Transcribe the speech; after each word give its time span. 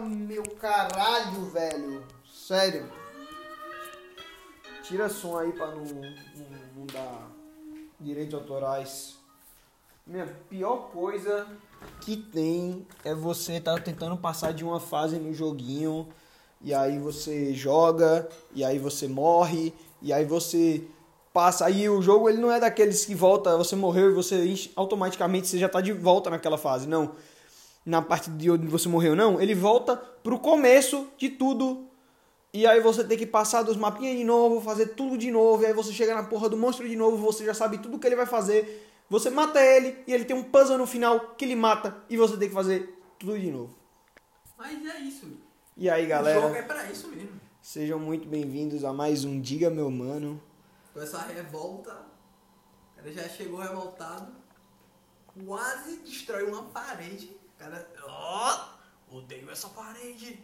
meu 0.00 0.42
caralho, 0.60 1.44
velho. 1.46 2.04
Sério. 2.30 2.90
Tira 4.82 5.08
som 5.08 5.38
aí 5.38 5.52
pra 5.52 5.68
não, 5.68 5.84
não, 5.84 6.14
não 6.76 6.86
dar 6.86 7.30
direitos 8.00 8.34
autorais. 8.34 9.16
Minha 10.06 10.26
pior 10.48 10.90
coisa 10.92 11.46
que 12.00 12.16
tem 12.16 12.86
é 13.04 13.14
você 13.14 13.60
tá 13.60 13.78
tentando 13.78 14.16
passar 14.16 14.52
de 14.52 14.64
uma 14.64 14.80
fase 14.80 15.18
no 15.18 15.32
joguinho 15.32 16.08
e 16.60 16.74
aí 16.74 16.98
você 16.98 17.54
joga 17.54 18.28
e 18.54 18.64
aí 18.64 18.78
você 18.78 19.06
morre 19.06 19.72
e 20.02 20.12
aí 20.12 20.24
você 20.24 20.82
passa 21.32 21.64
aí 21.64 21.88
o 21.88 22.02
jogo 22.02 22.28
ele 22.28 22.38
não 22.38 22.50
é 22.50 22.58
daqueles 22.58 23.04
que 23.04 23.14
volta 23.14 23.56
você 23.56 23.76
morreu 23.76 24.10
e 24.10 24.14
você 24.14 24.54
automaticamente 24.74 25.46
você 25.46 25.58
já 25.58 25.68
tá 25.68 25.80
de 25.80 25.92
volta 25.92 26.28
naquela 26.28 26.58
fase 26.58 26.88
não 26.88 27.12
na 27.84 28.02
parte 28.02 28.30
de 28.30 28.50
onde 28.50 28.66
você 28.66 28.88
morreu 28.88 29.16
não 29.16 29.40
ele 29.40 29.54
volta 29.54 29.96
pro 29.96 30.38
começo 30.38 31.08
de 31.16 31.28
tudo 31.28 31.86
e 32.52 32.66
aí 32.66 32.80
você 32.80 33.04
tem 33.04 33.16
que 33.16 33.26
passar 33.26 33.62
dos 33.62 33.76
mapinhas 33.76 34.16
de 34.16 34.24
novo 34.24 34.60
fazer 34.60 34.88
tudo 34.88 35.16
de 35.16 35.30
novo 35.30 35.62
e 35.62 35.66
aí 35.66 35.72
você 35.72 35.92
chega 35.92 36.14
na 36.14 36.24
porra 36.24 36.48
do 36.48 36.56
monstro 36.56 36.88
de 36.88 36.96
novo 36.96 37.16
você 37.16 37.44
já 37.44 37.54
sabe 37.54 37.78
tudo 37.78 37.98
que 37.98 38.06
ele 38.06 38.16
vai 38.16 38.26
fazer 38.26 38.86
você 39.10 39.28
mata 39.28 39.60
ele 39.60 40.04
e 40.06 40.14
ele 40.14 40.24
tem 40.24 40.36
um 40.36 40.44
puzzle 40.44 40.78
no 40.78 40.86
final 40.86 41.34
que 41.34 41.44
ele 41.44 41.56
mata 41.56 41.96
e 42.08 42.16
você 42.16 42.36
tem 42.36 42.48
que 42.48 42.54
fazer 42.54 42.96
tudo 43.18 43.36
de 43.36 43.50
novo. 43.50 43.74
Mas 44.56 44.86
é 44.86 45.00
isso. 45.00 45.36
E 45.76 45.90
aí, 45.90 46.06
galera? 46.06 46.38
O 46.38 46.42
jogo 46.42 46.54
é 46.54 46.62
pra 46.62 46.84
isso 46.84 47.08
mesmo. 47.08 47.40
Sejam 47.60 47.98
muito 47.98 48.28
bem-vindos 48.28 48.84
a 48.84 48.92
mais 48.92 49.24
um 49.24 49.40
Diga 49.40 49.68
Meu 49.68 49.90
Mano. 49.90 50.40
Com 50.94 51.00
essa 51.00 51.18
revolta, 51.22 51.90
o 51.92 52.96
cara 52.96 53.12
já 53.12 53.28
chegou 53.28 53.58
revoltado, 53.58 54.32
quase 55.44 55.96
destrói 56.04 56.44
uma 56.44 56.62
parede. 56.66 57.36
O 57.60 57.62
cara, 57.62 57.86
ó, 58.04 58.66
oh, 59.10 59.18
odeio 59.18 59.50
essa 59.50 59.68
parede. 59.68 60.42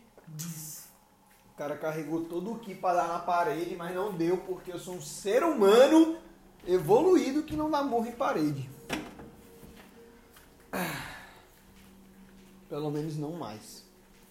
O 1.50 1.56
cara 1.56 1.78
carregou 1.78 2.26
todo 2.26 2.52
o 2.52 2.58
que 2.58 2.74
para 2.74 3.02
dar 3.02 3.08
na 3.08 3.20
parede, 3.20 3.74
mas 3.74 3.94
não 3.94 4.12
deu 4.12 4.36
porque 4.36 4.70
eu 4.70 4.78
sou 4.78 4.96
um 4.96 5.00
ser 5.00 5.42
humano 5.42 6.18
evoluído 6.66 7.42
que 7.42 7.56
não 7.56 7.70
dá 7.70 7.82
morro 7.82 8.06
em 8.06 8.12
parede. 8.12 8.68
Pelo 12.68 12.90
menos 12.90 13.16
não 13.16 13.32
mais. 13.32 13.86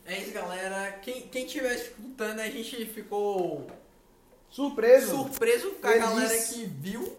É 0.05 0.21
isso, 0.21 0.31
galera. 0.31 0.91
Quem, 0.99 1.27
quem 1.27 1.47
estiver 1.47 1.73
escutando, 1.73 2.39
a 2.39 2.47
gente 2.47 2.85
ficou 2.85 3.65
surpreso. 4.47 5.07
Surpreso 5.07 5.71
com 5.71 5.87
a 5.87 5.91
Feliz. 5.91 6.05
galera 6.05 6.43
que 6.43 6.65
viu. 6.65 7.17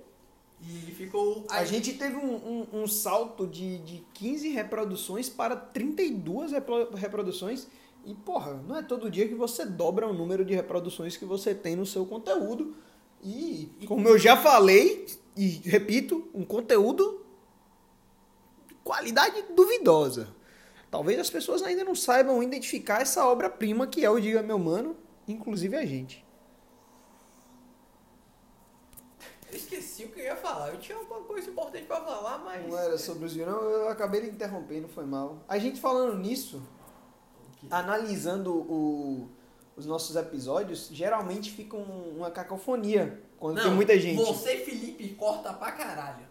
E 0.69 0.91
ficou. 0.93 1.47
A 1.49 1.65
gente 1.65 1.93
teve 1.93 2.17
um, 2.17 2.35
um, 2.35 2.83
um, 2.83 2.87
salto 2.89 3.47
de, 3.47 3.79
de 3.79 4.05
15 4.15 4.49
reproduções 4.49 5.29
para 5.29 5.55
32 5.55 6.53
reproduções. 6.95 7.69
E, 8.05 8.15
porra, 8.15 8.55
não 8.67 8.77
é 8.77 8.83
todo 8.83 9.11
dia 9.11 9.29
que 9.29 9.35
você 9.35 9.65
dobra 9.65 10.09
o 10.09 10.13
número 10.13 10.45
de 10.45 10.55
reproduções 10.55 11.17
que 11.17 11.25
você 11.25 11.55
tem 11.55 11.77
no 11.77 11.87
seu 11.87 12.05
conteúdo. 12.05 12.75
E, 13.23 13.71
como 13.87 14.09
eu 14.09 14.19
já 14.19 14.37
falei, 14.37 15.07
e 15.37 15.61
repito, 15.65 16.29
um 16.35 16.45
conteúdo 16.45 17.25
de 18.69 18.75
qualidade 18.85 19.45
duvidosa. 19.55 20.35
Talvez 20.91 21.19
as 21.19 21.31
pessoas 21.31 21.63
ainda 21.63 21.85
não 21.85 21.95
saibam 21.95 22.43
identificar 22.43 23.03
essa 23.03 23.27
obra-prima 23.27 23.87
que 23.87 24.05
é 24.05 24.11
o 24.11 24.21
Diga 24.21 24.43
Meu 24.43 24.59
Mano, 24.59 24.97
inclusive 25.27 25.77
a 25.77 25.85
gente. 25.85 26.26
Eu 29.51 29.57
esqueci 29.57 30.05
o 30.05 30.09
que 30.09 30.21
eu 30.21 30.25
ia 30.25 30.37
falar. 30.37 30.71
Eu 30.71 30.79
tinha 30.79 30.99
alguma 30.99 31.21
coisa 31.21 31.49
importante 31.49 31.85
para 31.85 32.01
falar, 32.01 32.39
mas. 32.39 32.67
Não 32.69 32.79
era 32.79 32.99
sobre 32.99 33.27
os 33.27 33.37
não, 33.37 33.63
eu 33.63 33.89
acabei 33.89 34.23
de 34.23 34.29
interrompendo, 34.29 34.89
foi 34.89 35.05
mal. 35.05 35.39
A 35.49 35.59
gente 35.59 35.81
falando 35.81 36.19
nisso, 36.19 36.63
analisando 37.71 38.53
o, 38.53 39.29
os 39.77 39.87
nossos 39.87 40.17
episódios, 40.17 40.89
geralmente 40.91 41.53
fica 41.53 41.77
uma 41.77 42.31
cacofonia 42.31 43.23
quando 43.39 43.57
não, 43.57 43.65
tem 43.65 43.73
muita 43.73 43.99
gente. 43.99 44.17
Você, 44.17 44.57
Felipe, 44.59 45.09
corta 45.11 45.53
pra 45.53 45.73
caralho. 45.73 46.27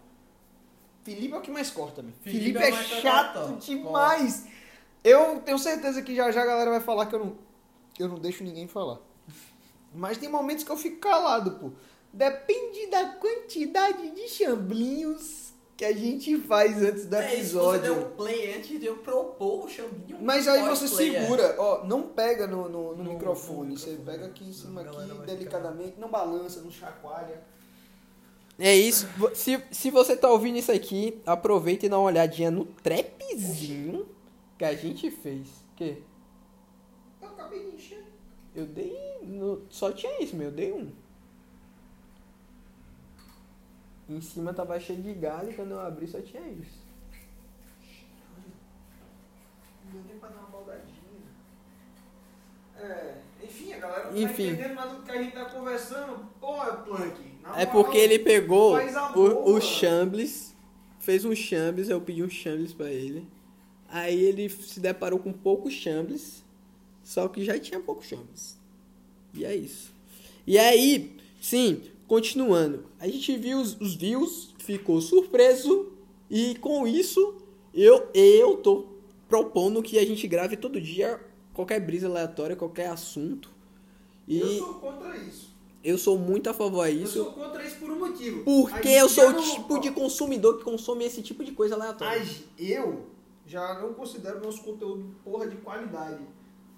Felipe 1.04 1.34
é 1.34 1.38
o 1.38 1.40
que 1.40 1.50
mais 1.50 1.70
corta, 1.70 2.02
meu. 2.02 2.12
Felipe, 2.20 2.58
Felipe 2.58 2.58
é, 2.58 2.70
é 2.70 3.00
chato 3.00 3.56
demais. 3.58 4.40
Corta. 4.40 4.56
Eu 5.04 5.40
tenho 5.40 5.58
certeza 5.58 6.02
que 6.02 6.14
já 6.16 6.32
já 6.32 6.42
a 6.42 6.46
galera 6.46 6.70
vai 6.70 6.80
falar 6.80 7.06
que 7.06 7.14
eu 7.14 7.20
não, 7.20 7.38
eu 7.98 8.08
não 8.08 8.18
deixo 8.18 8.42
ninguém 8.42 8.66
falar. 8.66 8.98
Mas 9.94 10.18
tem 10.18 10.28
momentos 10.28 10.64
que 10.64 10.70
eu 10.70 10.76
fico 10.76 10.98
calado, 10.98 11.52
pô. 11.52 11.70
Depende 12.12 12.86
da 12.86 13.10
quantidade 13.10 14.10
de 14.10 14.28
chamblinhos 14.28 15.46
que 15.76 15.84
a 15.84 15.92
gente 15.92 16.38
faz 16.38 16.82
antes 16.82 17.04
do 17.04 17.16
é, 17.16 17.34
episódio. 17.34 17.94
Você 17.94 18.00
deu 18.00 18.10
play 18.12 18.54
antes 18.54 18.80
de 18.80 18.86
eu 18.86 18.96
propor 18.96 19.66
o 19.66 19.68
chambinho. 19.68 20.18
Mas 20.22 20.48
aí 20.48 20.62
você 20.66 20.88
segura, 20.88 21.54
ó, 21.58 21.84
não 21.84 22.02
pega 22.02 22.46
no, 22.46 22.68
no, 22.68 22.96
no, 22.96 23.04
no 23.04 23.12
microfone, 23.12 23.72
no 23.72 23.78
você 23.78 23.90
microfone. 23.90 24.16
pega 24.18 24.30
aqui 24.30 24.44
em 24.48 24.52
cima, 24.52 24.80
aqui, 24.80 25.26
delicadamente, 25.26 25.90
ficar... 25.90 26.00
não 26.00 26.08
balança, 26.08 26.62
não 26.62 26.70
chacoalha. 26.70 27.42
É 28.58 28.74
isso. 28.74 29.06
Se, 29.34 29.62
se 29.70 29.90
você 29.90 30.16
tá 30.16 30.30
ouvindo 30.30 30.58
isso 30.58 30.72
aqui, 30.72 31.20
aproveita 31.26 31.84
e 31.84 31.88
dá 31.90 31.98
uma 31.98 32.06
olhadinha 32.06 32.50
no 32.50 32.64
trapzinho 32.64 34.08
que 34.56 34.64
a 34.64 34.74
gente 34.74 35.10
fez. 35.10 35.48
Que? 35.76 36.02
Eu 37.20 37.28
acabei 37.28 37.70
de 37.70 37.76
encher. 37.76 38.04
Eu 38.54 38.64
dei. 38.64 39.18
No, 39.22 39.62
só 39.68 39.92
tinha 39.92 40.22
isso, 40.22 40.34
meu. 40.34 40.46
Eu 40.46 40.52
dei 40.52 40.72
um. 40.72 40.90
Em 44.08 44.20
cima 44.20 44.54
tava 44.54 44.78
cheio 44.78 45.02
de 45.02 45.12
galho 45.14 45.50
e 45.50 45.54
quando 45.54 45.72
eu 45.72 45.80
abri 45.80 46.06
só 46.06 46.20
tinha 46.20 46.46
isso. 46.48 46.86
Não 49.84 49.92
deu 49.92 50.02
nem 50.08 50.18
pra 50.18 50.28
dar 50.28 50.38
uma 50.38 50.48
baldadinha. 50.48 50.96
É, 52.78 53.14
enfim, 53.42 53.72
a 53.72 53.78
galera 53.78 54.04
não 54.04 54.12
tá 54.12 54.18
enfim. 54.18 54.46
tá 54.46 54.52
entendendo 54.52 54.74
nada 54.74 54.94
do 54.94 55.02
que 55.02 55.10
a 55.10 55.22
gente 55.22 55.34
tá 55.34 55.44
conversando. 55.46 56.28
Pô, 56.40 56.56
Plank. 56.84 57.36
É 57.56 57.66
porque 57.66 57.96
ele 57.96 58.18
pegou 58.18 58.76
o, 59.14 59.54
o 59.54 59.60
Chambliss, 59.60 60.54
fez 61.00 61.24
um 61.24 61.34
Chambliss, 61.34 61.88
eu 61.88 62.00
pedi 62.00 62.22
um 62.22 62.30
Chambliss 62.30 62.72
pra 62.72 62.90
ele. 62.90 63.26
Aí 63.88 64.20
ele 64.20 64.48
se 64.48 64.80
deparou 64.80 65.18
com 65.18 65.32
pouco 65.32 65.70
Chambliss, 65.70 66.44
só 67.02 67.28
que 67.28 67.44
já 67.44 67.58
tinha 67.58 67.80
pouco 67.80 68.04
Chambliss. 68.04 68.56
E 69.32 69.44
é 69.44 69.54
isso. 69.54 69.92
E 70.46 70.58
aí, 70.58 71.16
sim, 71.40 71.82
Continuando, 72.06 72.84
a 73.00 73.08
gente 73.08 73.36
viu 73.36 73.60
os, 73.60 73.78
os 73.80 73.94
views, 73.94 74.54
ficou 74.58 75.00
surpreso 75.00 75.92
e 76.30 76.54
com 76.56 76.86
isso 76.86 77.36
eu 77.74 78.08
eu 78.14 78.56
tô 78.58 78.86
propondo 79.28 79.82
que 79.82 79.98
a 79.98 80.06
gente 80.06 80.26
grave 80.28 80.56
todo 80.56 80.80
dia 80.80 81.20
qualquer 81.52 81.80
brisa 81.80 82.06
aleatória, 82.06 82.54
qualquer 82.54 82.88
assunto. 82.88 83.50
E 84.28 84.40
eu 84.40 84.58
sou 84.58 84.74
contra 84.74 85.16
isso. 85.16 85.56
Eu 85.82 85.98
sou 85.98 86.18
muito 86.18 86.50
a 86.50 86.54
favor 86.54 86.82
a 86.82 86.90
isso. 86.90 87.18
Eu 87.18 87.24
sou 87.24 87.32
contra 87.32 87.64
isso 87.64 87.76
por 87.76 87.90
um 87.90 87.98
motivo. 87.98 88.44
Porque 88.44 88.88
eu 88.88 89.08
sou 89.08 89.30
o 89.30 89.34
tipo 89.34 89.78
de 89.78 89.90
consumidor 89.90 90.58
que 90.58 90.64
consome 90.64 91.04
esse 91.04 91.22
tipo 91.22 91.44
de 91.44 91.52
coisa 91.52 91.74
aleatória. 91.74 92.18
Mas 92.18 92.42
eu 92.58 93.06
já 93.46 93.80
não 93.80 93.94
considero 93.94 94.42
nosso 94.42 94.62
conteúdo 94.62 95.14
porra 95.24 95.46
de 95.46 95.56
qualidade. 95.56 96.22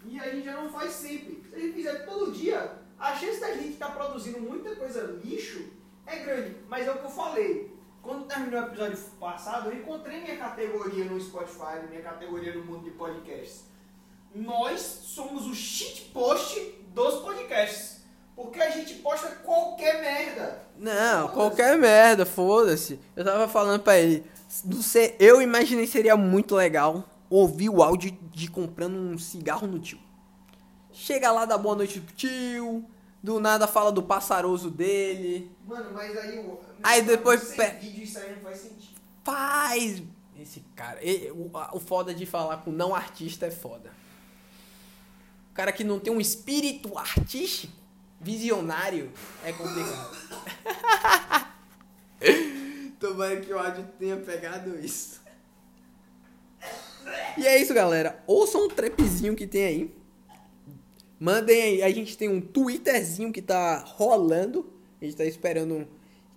E 0.06 0.18
a 0.18 0.34
gente 0.34 0.44
já 0.44 0.62
não 0.62 0.70
faz 0.70 0.92
sempre. 0.92 1.42
Se 1.48 1.56
a 1.56 1.58
gente 1.58 1.74
fizer 1.74 2.06
todo 2.06 2.32
dia, 2.32 2.78
a 2.98 3.14
chance 3.14 3.40
da 3.40 3.54
gente 3.54 3.74
estar 3.74 3.88
tá 3.88 3.92
produzindo 3.92 4.40
muita 4.40 4.74
coisa 4.76 5.20
lixo 5.22 5.70
é 6.06 6.18
grande. 6.18 6.56
Mas 6.68 6.86
é 6.86 6.90
o 6.90 6.98
que 6.98 7.04
eu 7.04 7.10
falei. 7.10 7.78
Quando 8.02 8.26
terminou 8.26 8.62
o 8.62 8.66
episódio 8.66 8.98
passado, 9.20 9.70
eu 9.70 9.76
encontrei 9.76 10.20
minha 10.20 10.36
categoria 10.36 11.04
no 11.04 11.20
Spotify, 11.20 11.86
minha 11.88 12.02
categoria 12.02 12.54
no 12.54 12.64
mundo 12.64 12.84
de 12.84 12.90
podcasts. 12.92 13.64
Nós 14.34 14.80
somos 14.80 15.46
o 15.46 15.54
shitpost 15.54 16.58
dos 16.94 17.20
podcasts. 17.20 17.98
Porque 18.34 18.60
a 18.60 18.70
gente 18.70 18.94
posta 18.94 19.28
qualquer 19.44 20.00
merda. 20.00 20.62
Não, 20.76 21.28
qualquer 21.28 21.76
merda, 21.76 22.24
foda-se. 22.24 23.00
Eu 23.16 23.24
tava 23.24 23.48
falando 23.48 23.82
pra 23.82 23.98
ele. 23.98 24.24
Sei, 24.80 25.16
eu 25.18 25.42
imaginei 25.42 25.86
seria 25.86 26.16
muito 26.16 26.54
legal 26.54 27.04
ouvir 27.28 27.68
o 27.68 27.82
áudio 27.82 28.16
de 28.30 28.48
comprando 28.48 28.96
um 28.96 29.18
cigarro 29.18 29.66
no 29.66 29.78
tio. 29.80 29.98
Chega 30.92 31.30
lá, 31.30 31.44
dá 31.44 31.58
boa 31.58 31.74
noite 31.74 32.00
pro 32.00 32.14
tio. 32.14 32.84
Do 33.22 33.40
nada 33.40 33.66
fala 33.66 33.90
do 33.90 34.02
passaroso 34.02 34.70
dele. 34.70 35.50
Mano, 35.66 35.90
mas 35.92 36.16
aí 36.16 36.38
o. 36.38 36.60
Aí 36.82 37.02
depois. 37.02 37.40
Sem 37.42 37.78
vídeo 37.78 38.04
isso 38.04 38.18
aí 38.18 38.34
não 38.34 38.42
faz 38.42 38.58
sentido. 38.58 39.00
Faz! 39.24 40.02
Esse 40.38 40.60
cara. 40.76 40.98
Ele, 41.02 41.30
o, 41.32 41.50
o 41.72 41.80
foda 41.80 42.14
de 42.14 42.24
falar 42.24 42.58
com 42.58 42.70
não 42.70 42.94
artista 42.94 43.46
é 43.46 43.50
foda. 43.50 43.90
O 45.50 45.54
cara 45.54 45.72
que 45.72 45.82
não 45.82 45.98
tem 45.98 46.12
um 46.12 46.20
espírito 46.20 46.96
artístico, 46.96 47.72
visionário, 48.20 49.12
é 49.44 49.52
complicado. 49.52 50.16
Tomara 53.00 53.40
que 53.40 53.52
o 53.52 53.58
áudio 53.58 53.88
tenha 53.98 54.16
pegado 54.16 54.78
isso. 54.78 55.20
E 57.36 57.46
é 57.46 57.60
isso, 57.60 57.72
galera. 57.74 58.22
Ouçam 58.26 58.64
um 58.64 58.68
trapzinho 58.68 59.34
que 59.34 59.46
tem 59.46 59.64
aí. 59.64 59.97
Mandem 61.20 61.60
aí, 61.60 61.82
a 61.82 61.90
gente 61.90 62.16
tem 62.16 62.28
um 62.28 62.40
Twitterzinho 62.40 63.32
que 63.32 63.42
tá 63.42 63.78
rolando. 63.78 64.66
A 65.00 65.04
gente 65.04 65.16
tá 65.16 65.24
esperando 65.24 65.86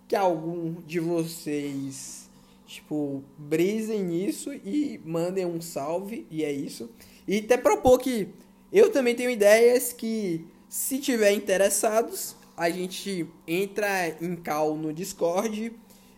que 0.07 0.15
algum 0.15 0.73
de 0.81 0.99
vocês, 0.99 2.29
tipo, 2.65 3.23
brisem 3.37 4.03
nisso 4.03 4.51
e 4.53 4.99
mandem 5.05 5.45
um 5.45 5.61
salve. 5.61 6.25
E 6.31 6.43
é 6.43 6.51
isso. 6.51 6.89
E 7.27 7.37
até 7.37 7.57
propor 7.57 7.99
que 7.99 8.29
Eu 8.73 8.89
também 8.89 9.13
tenho 9.13 9.29
ideias 9.29 9.91
que, 9.91 10.45
se 10.69 10.97
tiver 10.97 11.33
interessados, 11.33 12.37
a 12.55 12.69
gente 12.69 13.27
entra 13.45 14.15
em 14.21 14.33
call 14.35 14.77
no 14.77 14.93
Discord 14.93 15.73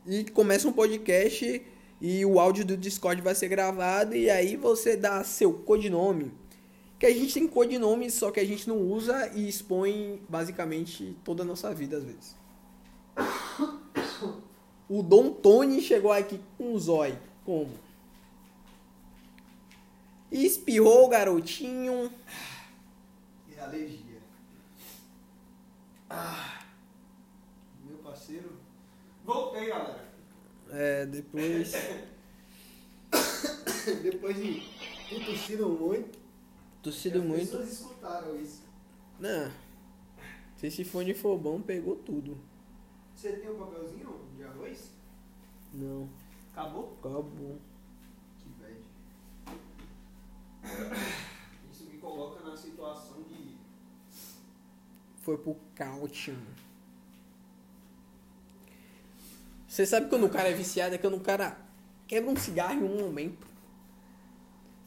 e 0.06 0.24
começa 0.26 0.68
um 0.68 0.74
podcast 0.74 1.62
e 2.00 2.26
o 2.26 2.40
áudio 2.40 2.66
do 2.66 2.78
Discord 2.78 3.22
vai 3.22 3.34
ser 3.34 3.48
gravado 3.48 4.16
e 4.16 4.30
aí 4.30 4.56
você 4.56 4.96
dá 4.96 5.24
seu 5.24 5.54
codinome. 5.54 6.32
Que 7.00 7.06
a 7.06 7.14
gente 7.14 7.34
tem 7.34 7.48
codinome, 7.48 8.10
só 8.10 8.32
que 8.32 8.40
a 8.40 8.46
gente 8.46 8.68
não 8.68 8.78
usa 8.78 9.32
e 9.36 9.48
expõe 9.48 10.22
basicamente 10.30 11.18
toda 11.24 11.44
a 11.44 11.46
nossa 11.46 11.74
vida 11.74 11.98
às 11.98 12.04
vezes. 12.04 12.36
O 14.88 15.02
Dom 15.02 15.32
Tony 15.32 15.82
chegou 15.82 16.12
aqui 16.12 16.40
com 16.58 16.74
o 16.74 16.80
zóio. 16.80 17.18
Como? 17.46 17.72
Espirrou 20.32 21.06
o 21.06 21.10
garotinho. 21.10 22.12
E 23.48 23.60
alergia. 23.60 24.22
Ah, 26.10 26.64
meu 27.86 27.98
parceiro. 27.98 28.58
Voltei, 29.24 29.68
galera. 29.68 30.04
É, 30.70 31.06
depois. 31.06 31.74
depois 34.02 34.36
de 34.36 34.62
ter 35.10 35.26
tossido 35.26 35.70
muito. 35.70 36.23
Tossido 36.84 37.20
as 37.20 37.26
muito. 37.26 37.46
pessoas 37.46 37.72
escutaram 37.72 38.40
isso. 38.42 38.62
Não. 39.18 39.50
Se 40.58 40.68
esse 40.68 40.84
fone 40.84 41.14
for 41.14 41.38
bom, 41.38 41.62
pegou 41.62 41.96
tudo. 41.96 42.38
Você 43.16 43.32
tem 43.38 43.50
um 43.50 43.58
papelzinho 43.58 44.20
de 44.36 44.44
arroz? 44.44 44.90
Não. 45.74 46.10
Acabou? 46.52 46.98
Acabou. 47.00 47.58
Que 48.38 48.50
bad. 48.60 48.76
Isso 51.72 51.86
me 51.86 51.98
coloca 52.00 52.44
na 52.44 52.58
situação 52.58 53.24
de. 53.24 53.56
Foi 55.22 55.38
pro 55.38 55.56
cálcio. 55.74 56.38
Você 59.66 59.86
sabe 59.86 60.10
quando 60.10 60.26
o 60.26 60.30
cara 60.30 60.50
é 60.50 60.54
viciado 60.54 60.96
é 60.96 60.98
quando 60.98 61.16
o 61.16 61.22
cara 61.22 61.58
quebra 62.06 62.30
um 62.30 62.36
cigarro 62.36 62.74
em 62.74 62.84
um 62.84 63.00
momento. 63.06 63.48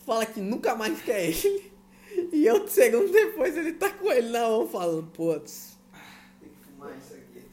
Fala 0.04 0.26
que 0.26 0.40
nunca 0.40 0.76
mais 0.76 1.00
quer 1.00 1.30
ele. 1.30 1.75
E 2.32 2.48
outro 2.50 2.68
segundo 2.68 3.10
depois 3.10 3.56
ele 3.56 3.72
tá 3.72 3.90
com 3.90 4.10
ele 4.10 4.28
na 4.30 4.40
mão 4.40 4.66
falando, 4.66 5.10
putz. 5.10 5.76
Tem 6.40 6.48
que 6.48 6.56
fumar 6.64 6.96
isso 6.96 7.14
aqui. 7.14 7.44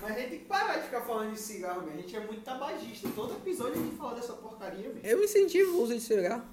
Mas 0.00 0.16
a 0.16 0.18
gente 0.20 0.30
tem 0.30 0.38
que 0.40 0.44
parar 0.44 0.76
de 0.76 0.84
ficar 0.84 1.00
falando 1.02 1.32
de 1.32 1.40
cigarro, 1.40 1.82
mesmo. 1.82 1.98
A 1.98 2.02
gente 2.02 2.16
é 2.16 2.20
muito 2.20 2.42
tabagista. 2.42 3.08
Todo 3.14 3.34
episódio 3.34 3.74
a 3.74 3.84
gente 3.84 3.96
fala 3.96 4.14
dessa 4.14 4.32
porcaria, 4.34 4.90
velho. 4.90 5.00
Eu 5.02 5.22
incentivo 5.24 5.78
o 5.78 5.82
uso 5.82 5.94
de 5.94 6.00
cigarro. 6.00 6.44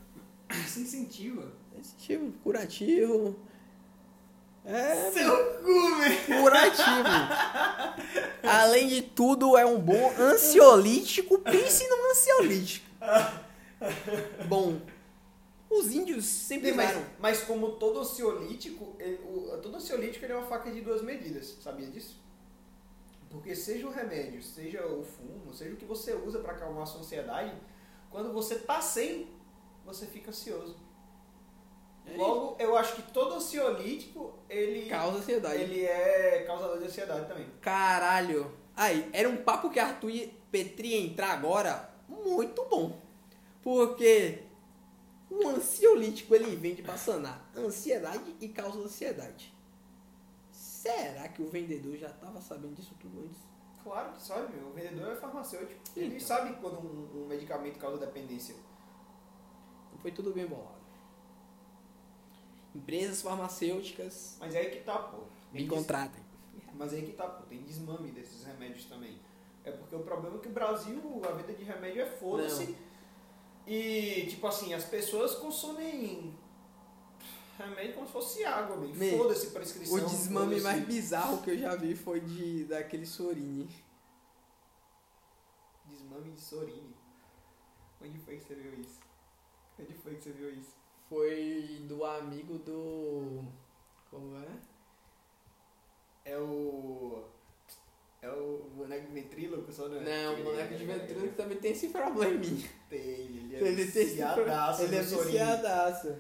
Isso 0.50 0.80
incentiva. 0.80 1.52
Incentivo, 1.78 2.32
curativo. 2.44 3.36
É. 4.66 5.12
Seu 5.12 5.56
cu, 5.62 5.96
velho. 5.98 6.42
Curativo. 6.42 7.10
Além 8.44 8.88
de 8.88 9.02
tudo, 9.02 9.58
é 9.58 9.66
um 9.66 9.80
bom 9.80 10.14
ansiolítico. 10.18 11.40
Pense 11.40 11.88
no 11.88 12.12
ansiolítico. 12.12 12.88
Bom, 14.48 14.80
os 15.86 15.92
índios 15.92 16.26
sempre 16.26 16.72
Mas, 16.74 16.92
usaram. 16.92 17.06
mas 17.20 17.44
como 17.44 17.74
todo 17.74 18.00
ansiolítico, 18.00 18.96
ele- 19.00 19.20
o- 19.24 19.58
todo 19.62 19.76
ansiolítico 19.76 20.26
ele 20.26 20.34
é 20.34 20.38
uma 20.38 20.48
faca 20.48 20.72
de 20.72 20.82
duas 20.82 21.02
medidas. 21.02 21.58
Sabia 21.62 21.88
disso? 21.88 22.22
Porque 23.30 23.56
seja 23.56 23.88
o 23.88 23.92
remédio, 23.92 24.42
seja 24.44 24.86
o 24.86 25.04
fumo, 25.04 25.54
seja 25.54 25.74
o 25.74 25.78
que 25.78 25.86
você 25.86 26.14
usa 26.14 26.40
para 26.40 26.54
acalmar 26.54 26.84
a 26.84 26.86
sua 26.86 27.02
ansiedade, 27.02 27.54
quando 28.12 28.32
você 28.32 28.60
tá 28.60 28.80
sem, 28.80 29.28
você 29.86 30.06
fica 30.06 30.30
ansioso. 30.30 30.78
É 32.06 32.16
Logo, 32.18 32.56
eu 32.60 32.76
acho 32.78 32.96
que 32.98 33.12
todo 33.12 33.34
ansiolítico, 33.36 34.38
ele, 34.50 34.88
Causa 34.90 35.18
ansiedade. 35.20 35.62
ele 35.62 35.84
é 35.86 36.44
causador 36.46 36.78
de 36.78 36.86
ansiedade 36.86 37.28
também. 37.28 37.48
Caralho. 37.62 38.52
Aí, 38.76 39.10
era 39.14 39.28
um 39.30 39.38
papo 39.38 39.70
que 39.70 39.80
Arthur 39.80 40.10
e 40.10 40.28
Petri 40.52 40.90
ia 40.90 41.02
entrar 41.02 41.32
agora 41.32 41.90
muito 42.08 42.64
bom. 42.66 43.00
Porque 43.64 44.44
o 45.42 45.48
ansiolítico 45.50 46.36
ele 46.36 46.56
vende 46.56 46.82
pra 46.82 46.98
sanar 46.98 47.50
ansiedade 47.56 48.36
e 48.40 48.50
causa 48.50 48.80
ansiedade. 48.80 49.54
Será 50.52 51.28
que 51.30 51.42
o 51.42 51.48
vendedor 51.50 51.96
já 51.98 52.10
tava 52.10 52.42
sabendo 52.42 52.76
disso 52.76 52.94
tudo 53.00 53.22
antes? 53.22 53.38
Claro 53.84 54.12
que 54.14 54.22
sabe, 54.22 54.56
meu. 54.56 54.68
o 54.70 54.74
vendedor 54.74 55.12
é 55.12 55.16
farmacêutico. 55.16 55.80
Ele 55.96 56.16
Então. 56.16 56.20
sabe 56.28 56.56
quando 56.62 56.80
um, 56.80 57.24
um 57.24 57.28
medicamento 57.28 57.78
causa 57.80 57.98
dependência. 58.06 58.56
Não 59.92 59.98
foi 60.00 60.12
tudo 60.12 60.32
bem 60.34 60.46
bolado. 60.46 60.82
Empresas 62.76 63.22
farmacêuticas 63.22 64.38
Mas 64.40 64.56
é 64.56 64.60
aí 64.60 64.70
que 64.72 64.80
tá, 64.84 64.98
pô. 64.98 65.18
me 65.52 65.60
Tem 65.60 65.68
des- 65.68 65.78
contratem. 65.78 66.24
Mas 66.74 66.92
é 66.94 66.96
aí 66.98 67.06
que 67.06 67.12
tá, 67.14 67.28
pô. 67.28 67.44
Tem 67.46 67.62
desmame 67.62 68.12
desses 68.12 68.44
remédios 68.46 68.86
também. 68.86 69.20
É 69.64 69.72
porque 69.72 69.96
o 69.96 70.00
problema 70.00 70.38
é 70.38 70.40
que 70.40 70.48
o 70.48 70.52
Brasil, 70.52 71.22
a 71.24 71.32
venda 71.34 71.54
de 71.54 71.64
remédio 71.64 72.02
é 72.02 72.06
foda-se. 72.06 72.76
E, 73.66 74.28
tipo 74.30 74.46
assim, 74.48 74.74
as 74.74 74.84
pessoas 74.86 75.36
consomem 75.36 76.38
remédio 77.58 77.94
como 77.94 78.08
se 78.08 78.12
fosse 78.14 78.44
água, 78.44 78.76
bem. 78.78 78.94
Me- 78.94 79.18
Foda-se 79.18 79.52
prescrição. 79.52 79.98
O 79.98 80.02
desmame 80.02 80.60
mais 80.62 80.84
bizarro 80.86 81.42
que 81.42 81.52
eu 81.52 81.58
já 81.58 81.76
vi 81.76 81.96
foi 81.96 82.20
de 82.20 82.66
daquele 82.66 83.06
Sorini. 83.06 83.70
Desmame 85.86 86.32
de 86.32 86.42
Sorine. 86.42 86.96
Onde 88.02 88.20
foi 88.20 88.38
que 88.38 88.44
você 88.44 88.56
viu 88.56 88.74
isso? 88.82 89.00
Onde 89.80 89.94
foi 89.94 90.16
que 90.16 90.24
você 90.24 90.32
viu 90.32 90.54
isso? 90.54 90.76
Foi 91.08 91.86
do 91.88 92.04
amigo 92.04 92.58
do. 92.60 93.46
Como 94.10 94.36
é? 94.38 94.48
É 96.26 96.38
o. 96.38 97.24
É 98.24 98.30
o 98.30 98.70
boneco 98.74 99.08
de 99.08 99.14
ventríloco, 99.14 99.70
só 99.74 99.90
não 99.90 99.98
é? 100.00 100.24
Não, 100.24 100.36
o 100.36 100.44
moleque 100.46 100.76
de 100.76 100.84
ele- 100.84 100.94
ventríloco 100.94 101.34
também 101.36 101.58
tem 101.58 101.74
esse 101.74 101.90
probleminha. 101.90 102.70
Tem, 102.90 102.98
ele 103.00 103.54
é 103.54 103.60
Ele 103.60 103.76
tem 103.76 103.84
esse 103.86 104.04
viciadaço 104.06 104.84
Ele 104.84 104.96
é 104.96 105.04
Sorine. 105.04 105.32
viciadaço. 105.32 106.16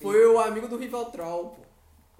Foi 0.00 0.26
o 0.26 0.38
amigo 0.40 0.66
do 0.66 0.78
Rivaltrol, 0.78 1.50
pô. 1.50 1.62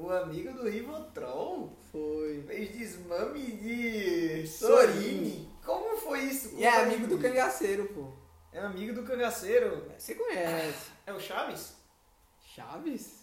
O 0.05 0.11
amigo 0.11 0.53
do 0.53 0.69
Rivotrol 0.69 1.73
Foi. 1.91 2.43
fez 2.47 2.73
desmame 2.77 3.53
de 3.53 4.47
Sorine. 4.47 5.49
Como 5.65 5.97
foi 5.97 6.21
isso? 6.25 6.55
E 6.57 6.65
é 6.65 6.83
amigo 6.83 7.07
do 7.07 7.19
cangaceiro, 7.19 7.87
pô. 7.89 8.13
É 8.53 8.61
amigo 8.61 8.93
do 8.95 9.03
cangaceiro. 9.03 9.87
Você 9.97 10.15
conhece. 10.15 10.91
É 11.07 11.13
o 11.15 11.19
Chaves? 11.21 11.75
Chaves? 12.55 13.23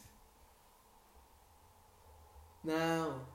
Não. 2.63 3.25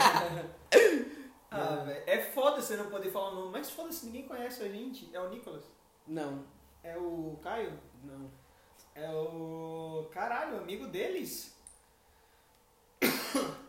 Ah, 1.52 1.82
velho. 1.84 2.04
É 2.06 2.22
foda 2.22 2.62
você 2.62 2.76
não 2.76 2.88
poder 2.90 3.10
falar 3.10 3.30
o 3.30 3.34
nome, 3.34 3.50
mas 3.50 3.70
foda-se, 3.70 4.06
ninguém 4.06 4.26
conhece 4.26 4.62
a 4.62 4.68
gente. 4.68 5.10
É 5.12 5.20
o 5.20 5.28
Nicolas. 5.30 5.64
Não. 6.06 6.44
É 6.82 6.96
o 6.96 7.36
Caio. 7.42 7.76
Não. 8.04 8.30
É 8.94 9.10
o. 9.12 10.08
Caralho, 10.12 10.58
amigo 10.58 10.86
deles. 10.86 11.56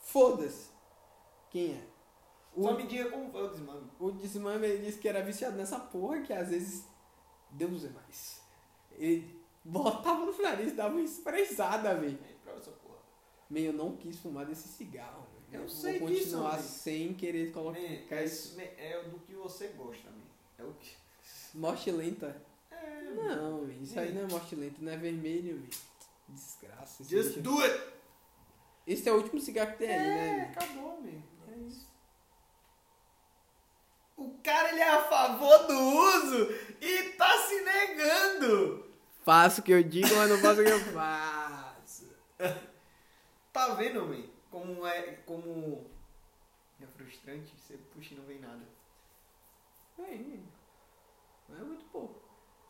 Foda-se. 0.00 0.70
Quem 1.50 1.74
é? 1.74 1.86
Só 2.60 2.72
O, 2.72 2.76
me 2.76 2.86
diga 2.86 3.10
como 3.10 3.30
foi 3.30 3.44
o 3.44 3.50
desmame. 3.50 3.90
o 4.00 4.10
desmame 4.10 4.66
ele 4.66 4.84
disse 4.86 4.98
que 4.98 5.08
era 5.08 5.22
viciado 5.22 5.56
nessa 5.56 5.78
porra 5.78 6.20
que 6.22 6.32
às 6.32 6.48
vezes 6.48 6.84
Deus 7.50 7.84
é 7.84 7.90
mais. 7.90 8.42
Ele 8.92 9.40
botava 9.64 10.24
no 10.26 10.42
nariz, 10.42 10.74
dava 10.74 10.94
uma 10.94 11.02
esprezada, 11.02 11.94
velho. 11.94 12.18
É. 12.24 12.38
Meu, 13.50 13.64
eu 13.64 13.72
não 13.72 13.96
quis 13.96 14.18
fumar 14.18 14.44
desse 14.46 14.68
cigarro. 14.68 15.26
Eu 15.50 15.60
Vou 15.60 15.68
sei 15.70 15.98
continuar 15.98 16.56
disso, 16.58 16.68
sem 16.80 17.14
querer 17.14 17.50
colocar 17.52 17.78
É, 17.78 18.04
é, 18.10 18.24
isso. 18.24 18.60
é 18.60 19.02
do 19.04 19.18
que 19.20 19.32
você 19.34 19.68
gosta, 19.68 20.06
amigo. 20.08 20.26
É 20.58 20.62
o 20.64 20.72
que. 20.74 20.90
Morte 21.58 21.90
lenta. 21.90 22.42
É, 22.70 23.00
Não, 23.14 23.62
meu, 23.62 23.82
isso 23.82 23.98
aí 23.98 24.12
não 24.12 24.22
é 24.22 24.26
morte 24.28 24.54
lenta, 24.54 24.76
não 24.80 24.92
é 24.92 24.96
vermelho, 24.96 25.56
meu. 25.56 25.70
Desgraça. 26.28 27.02
Just 27.04 27.28
bicho- 27.28 27.40
do 27.40 27.58
it! 27.62 27.80
Esse 28.86 29.08
é 29.08 29.12
o 29.12 29.16
último 29.16 29.40
cigarro 29.40 29.72
que 29.72 29.78
tem 29.78 29.88
É, 29.90 29.96
né? 29.98 30.52
acabou, 30.54 31.00
meu. 31.00 31.20
É 31.50 31.56
isso. 31.66 31.88
O 34.16 34.30
cara 34.42 34.70
ele 34.70 34.80
é 34.80 34.90
a 34.90 35.02
favor 35.08 35.66
do 35.66 35.78
uso 35.78 36.52
e 36.80 37.10
tá 37.10 37.38
se 37.46 37.60
negando. 37.62 38.84
Faço 39.24 39.60
o 39.60 39.64
que 39.64 39.72
eu 39.72 39.82
digo, 39.82 40.14
mas 40.16 40.30
não 40.30 40.38
faço 40.38 40.60
o 40.60 40.64
que 40.64 40.70
eu 40.70 40.80
faço. 40.92 42.08
Tá 43.58 43.74
vendo, 43.74 44.06
meu? 44.06 44.24
Como 44.50 44.86
é. 44.86 45.02
Como. 45.26 45.90
É 46.80 46.86
frustrante, 46.86 47.52
você 47.58 47.76
puxa 47.92 48.14
e 48.14 48.16
não 48.16 48.24
vem 48.24 48.38
nada. 48.38 48.62
Aí, 49.98 50.44
não 51.48 51.56
é 51.56 51.60
muito 51.62 51.84
pouco. 51.86 52.20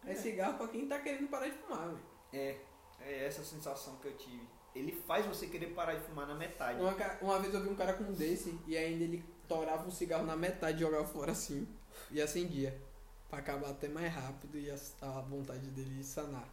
É, 0.07 0.13
É. 0.13 0.15
cigarro 0.15 0.57
pra 0.57 0.69
quem 0.69 0.89
tá 0.89 0.99
querendo 1.01 1.29
parar 1.29 1.49
de 1.49 1.59
fumar, 1.59 1.89
velho. 1.89 2.01
É, 2.33 2.57
é 3.01 3.27
essa 3.27 3.45
sensação 3.45 3.97
que 3.97 4.09
eu 4.09 4.17
tive. 4.17 4.49
Ele 4.75 4.93
faz 4.93 5.27
você 5.27 5.47
querer 5.47 5.75
parar 5.75 5.95
de 5.95 6.07
fumar 6.07 6.27
na 6.27 6.35
metade. 6.35 6.81
Uma, 6.81 6.95
uma 7.21 7.39
vez 7.39 7.53
eu 7.53 7.63
vi 7.63 7.69
um 7.69 7.77
cara 7.77 7.93
com 7.93 8.05
um 8.05 8.13
desse 8.13 8.59
e 8.67 8.77
ainda 8.79 9.05
ele 9.05 9.23
torava 9.47 9.87
um 9.87 9.91
cigarro 9.91 10.25
na 10.25 10.37
metade 10.37 10.79
e 10.79 10.81
jogava 10.81 11.07
fora 11.07 11.33
assim. 11.33 11.69
E 12.11 12.21
acendia. 12.23 12.81
pra 13.29 13.41
acabar 13.41 13.71
até 13.71 13.89
mais 13.89 14.11
rápido 14.11 14.59
e 14.59 14.71
a 14.71 15.21
vontade 15.21 15.69
dele 15.71 16.03
sanar. 16.03 16.49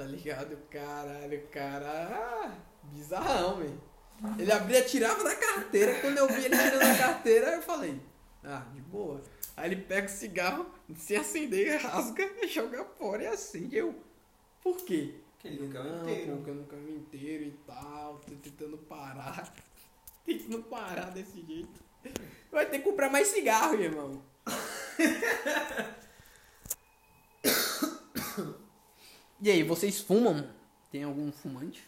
Tá 0.00 0.06
ligado? 0.06 0.56
Caralho, 0.70 1.46
cara. 1.48 1.86
Ah, 1.86 2.56
bizarrão, 2.84 3.58
velho. 3.58 3.78
Ele 4.38 4.50
abria, 4.50 4.82
tirava 4.82 5.22
da 5.22 5.36
carteira. 5.36 6.00
Quando 6.00 6.16
eu 6.16 6.26
vi 6.26 6.46
ele 6.46 6.56
tirando 6.56 6.78
da 6.78 6.96
carteira, 6.96 7.56
eu 7.56 7.60
falei, 7.60 8.00
ah, 8.42 8.64
de 8.72 8.80
boa. 8.80 9.20
Aí 9.54 9.70
ele 9.70 9.82
pega 9.82 10.06
o 10.06 10.10
cigarro, 10.10 10.64
se 10.96 11.14
acender, 11.14 11.78
rasga, 11.82 12.30
joga 12.48 12.82
fora 12.82 13.24
e 13.24 13.26
acende. 13.26 13.76
Eu, 13.76 13.94
por 14.62 14.78
quê? 14.78 15.16
Porque 15.32 15.48
ele 15.48 15.66
nunca 15.66 15.82
me 15.82 15.90
inteiro. 15.90 16.36
Porque 16.36 16.50
eu 16.50 16.54
nunca 16.54 16.76
me 16.76 16.92
inteiro 16.92 17.44
e 17.44 17.50
tal, 17.66 18.18
tô 18.26 18.34
tentando 18.36 18.78
parar. 18.78 19.52
Tentando 20.24 20.62
parar 20.62 21.10
desse 21.10 21.42
jeito. 21.42 21.84
Vai 22.50 22.64
ter 22.64 22.78
que 22.78 22.84
comprar 22.84 23.10
mais 23.10 23.28
cigarro, 23.28 23.74
irmão. 23.74 24.22
e 29.40 29.50
aí, 29.50 29.62
vocês 29.62 30.00
fumam? 30.00 30.48
Tem 30.90 31.04
algum 31.04 31.30
fumante? 31.32 31.82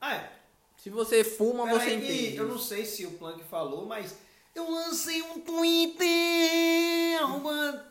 Ah, 0.00 0.14
é. 0.14 0.32
Se 0.76 0.90
você 0.90 1.24
fuma, 1.24 1.64
Pera 1.64 1.78
você 1.78 1.90
aí 1.90 1.96
entende. 1.96 2.36
Eu 2.36 2.48
não 2.48 2.58
sei 2.58 2.84
se 2.84 3.06
o 3.06 3.12
Plank 3.12 3.42
falou, 3.44 3.86
mas 3.86 4.16
eu 4.54 4.70
lancei 4.70 5.22
um 5.22 5.40
Twitter! 5.40 7.22
Arroba 7.22 7.86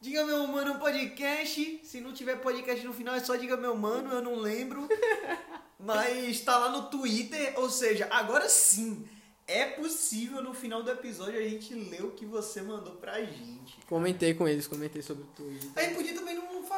Diga 0.00 0.24
meu 0.24 0.46
mano 0.46 0.78
podcast. 0.78 1.80
Se 1.82 2.00
não 2.00 2.12
tiver 2.12 2.36
podcast 2.36 2.86
no 2.86 2.92
final, 2.92 3.14
é 3.14 3.20
só 3.20 3.34
diga 3.34 3.56
meu 3.56 3.74
mano, 3.74 4.12
eu 4.12 4.22
não 4.22 4.36
lembro. 4.36 4.86
Mas 5.78 6.40
tá 6.40 6.58
lá 6.58 6.68
no 6.70 6.88
Twitter, 6.88 7.54
ou 7.56 7.68
seja, 7.68 8.06
agora 8.10 8.48
sim. 8.48 9.06
É 9.48 9.64
possível 9.64 10.42
no 10.42 10.52
final 10.52 10.82
do 10.82 10.90
episódio 10.90 11.38
a 11.38 11.42
gente 11.42 11.72
ler 11.72 12.04
o 12.04 12.10
que 12.10 12.26
você 12.26 12.60
mandou 12.62 12.94
pra 12.96 13.22
gente. 13.22 13.78
Comentei 13.88 14.34
com 14.34 14.46
eles, 14.48 14.66
comentei 14.66 15.02
sobre 15.02 15.22
o 15.22 15.26
Twitter. 15.28 15.70
A 15.76 15.82
gente 15.82 15.94
podia 15.94 16.14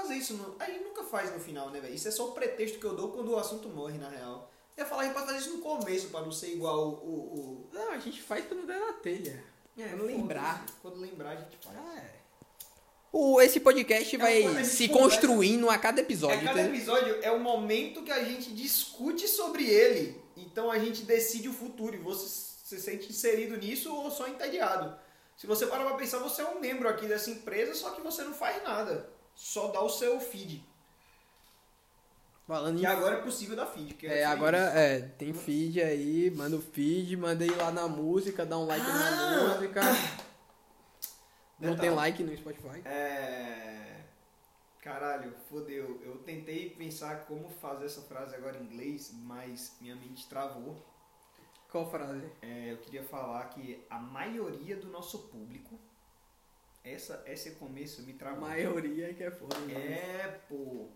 fazer 0.02 0.14
isso. 0.14 0.34
no- 0.34 0.56
A 0.58 0.64
gente 0.66 0.84
nunca 0.84 1.04
faz 1.04 1.32
no 1.32 1.40
final, 1.40 1.70
né, 1.70 1.80
velho? 1.80 1.94
Isso 1.94 2.08
é 2.08 2.10
só 2.10 2.28
o 2.28 2.32
pretexto 2.32 2.78
que 2.78 2.84
eu 2.84 2.94
dou 2.94 3.10
quando 3.12 3.30
o 3.32 3.36
assunto 3.38 3.68
morre, 3.68 3.98
na 3.98 4.08
real. 4.08 4.50
Eu 4.76 4.84
ia 4.84 4.88
falar, 4.88 5.02
a 5.02 5.04
gente 5.06 5.14
pode 5.14 5.26
fazer 5.26 5.38
isso 5.40 5.50
no 5.56 5.58
começo, 5.62 6.08
pra 6.08 6.20
não 6.20 6.30
ser 6.32 6.52
igual 6.52 6.88
o. 6.88 6.92
o, 6.92 7.68
Não, 7.72 7.92
a 7.92 7.98
gente 7.98 8.22
faz 8.22 8.44
quando 8.46 8.66
der 8.66 8.78
na 8.78 8.92
telha. 8.94 9.42
o... 9.76 9.80
É, 9.82 9.88
Quando 9.88 10.04
lembrar. 10.04 10.66
Quando 10.82 11.00
lembrar, 11.00 11.30
a 11.30 11.36
gente 11.36 11.56
faz. 11.62 11.76
É. 11.96 12.18
O, 13.12 13.40
esse 13.40 13.58
podcast 13.60 14.16
vai 14.18 14.42
É, 14.42 14.48
gente 14.54 14.66
se 14.66 14.86
conversa- 14.88 15.02
construindo 15.16 15.70
a 15.70 15.78
cada 15.78 16.00
É, 16.00 16.04
episódio. 16.04 16.44
cada 16.44 16.60
entendeu? 16.60 16.74
episódio 16.76 17.18
é 17.22 17.30
o 17.32 17.40
momento 17.40 18.02
que 18.02 18.12
a 18.12 18.22
gente 18.22 18.52
discute 18.52 19.26
sobre 19.26 19.64
ele. 19.66 20.20
Então 20.36 20.70
a 20.70 20.78
gente 20.78 21.02
decide 21.02 21.48
o 21.48 21.52
futuro. 21.52 21.94
E 21.96 21.98
você 21.98 22.26
se 22.64 22.78
sente 22.80 23.08
inserido 23.08 23.56
nisso 23.56 23.92
ou 23.94 24.10
só 24.10 24.28
entediado. 24.28 24.94
Se 25.36 25.46
você 25.46 25.66
parar 25.66 25.84
pra 25.86 25.94
pensar, 25.96 26.18
você 26.18 26.42
é 26.42 26.48
um 26.48 26.60
membro 26.60 26.86
aqui 26.88 27.06
dessa 27.06 27.30
empresa, 27.30 27.72
só 27.74 27.90
que 27.92 28.02
você 28.02 28.22
não 28.24 28.34
faz 28.34 28.62
nada. 28.62 29.08
Só 29.40 29.68
dá 29.68 29.80
o 29.80 29.88
seu 29.88 30.18
feed. 30.21 30.64
Falando 32.45 32.78
E 32.78 32.83
em 32.83 32.87
agora 32.87 33.18
é 33.18 33.23
possível 33.23 33.54
dar 33.54 33.66
feed. 33.66 33.95
É, 34.04 34.09
foi 34.11 34.23
agora 34.25 34.59
isso. 34.59 34.76
é, 34.78 35.00
tem 35.16 35.33
feed 35.33 35.80
aí, 35.80 36.28
manda 36.33 36.57
o 36.57 36.61
feed, 36.61 37.16
manda 37.16 37.45
aí 37.45 37.50
lá 37.50 37.71
na 37.71 37.87
música, 37.87 38.45
dá 38.45 38.59
um 38.59 38.66
like 38.66 38.85
Ah! 38.85 39.11
na 39.11 39.54
música. 39.54 39.80
Não 41.61 41.71
Detalhe. 41.71 41.80
tem 41.80 41.90
like 41.90 42.23
no 42.25 42.37
Spotify. 42.37 42.80
É. 42.85 44.02
Caralho, 44.83 45.33
fodeu. 45.49 46.00
Eu 46.02 46.18
tentei 46.18 46.71
pensar 46.71 47.26
como 47.26 47.49
fazer 47.49 47.87
essa 47.87 48.00
frase 48.02 48.35
agora 48.35 48.59
em 48.59 48.64
inglês, 48.64 49.12
mas 49.12 49.76
minha 49.80 49.95
mente 49.95 50.26
travou. 50.28 50.85
Qual 51.71 51.88
frase? 51.90 52.28
É, 52.42 52.73
eu 52.73 52.78
queria 52.78 53.04
falar 53.04 53.45
que 53.50 53.85
a 53.90 53.99
maioria 53.99 54.76
do 54.76 54.88
nosso 54.88 55.28
público, 55.28 55.78
essa, 56.95 57.23
esse 57.26 57.52
começo 57.52 58.02
me 58.02 58.12
A 58.12 58.16
travou. 58.16 58.40
maioria 58.49 59.12
que 59.14 59.23
é 59.23 59.30
foda. 59.30 59.59
né? 59.61 59.75
É, 59.75 60.40
pô. 60.49 60.88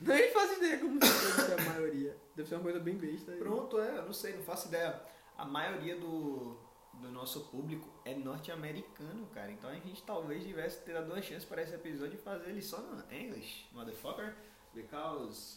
Nem 0.00 0.30
faço 0.30 0.54
ideia 0.54 0.78
como 0.78 1.04
se 1.04 1.10
fosse 1.12 1.52
a 1.52 1.56
maioria. 1.72 2.16
Deve 2.36 2.48
ser 2.48 2.54
uma 2.54 2.62
coisa 2.62 2.78
bem 2.78 2.96
besta. 2.96 3.32
aí. 3.32 3.38
Pronto, 3.38 3.80
é, 3.80 3.98
eu 3.98 4.04
não 4.06 4.12
sei, 4.12 4.34
não 4.34 4.42
faço 4.42 4.68
ideia. 4.68 5.00
A 5.36 5.44
maioria 5.44 5.96
do, 5.96 6.56
do 6.94 7.08
nosso 7.10 7.40
público 7.46 7.88
é 8.04 8.14
norte-americano, 8.14 9.26
cara. 9.34 9.50
Então 9.50 9.68
a 9.70 9.74
gente 9.74 10.02
talvez 10.04 10.44
tivesse 10.44 10.82
ter 10.82 10.92
dado 10.92 11.12
uma 11.12 11.20
chance 11.20 11.44
para 11.46 11.62
esse 11.62 11.74
episódio 11.74 12.14
e 12.14 12.18
fazer 12.22 12.50
ele 12.50 12.62
só 12.62 12.78
no 12.78 13.02
English, 13.12 13.66
motherfucker. 13.72 14.34
Because 14.74 15.56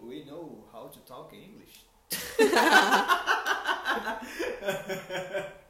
we 0.00 0.24
know 0.24 0.66
how 0.72 0.88
to 0.88 1.00
talk 1.00 1.34
English. 1.36 1.86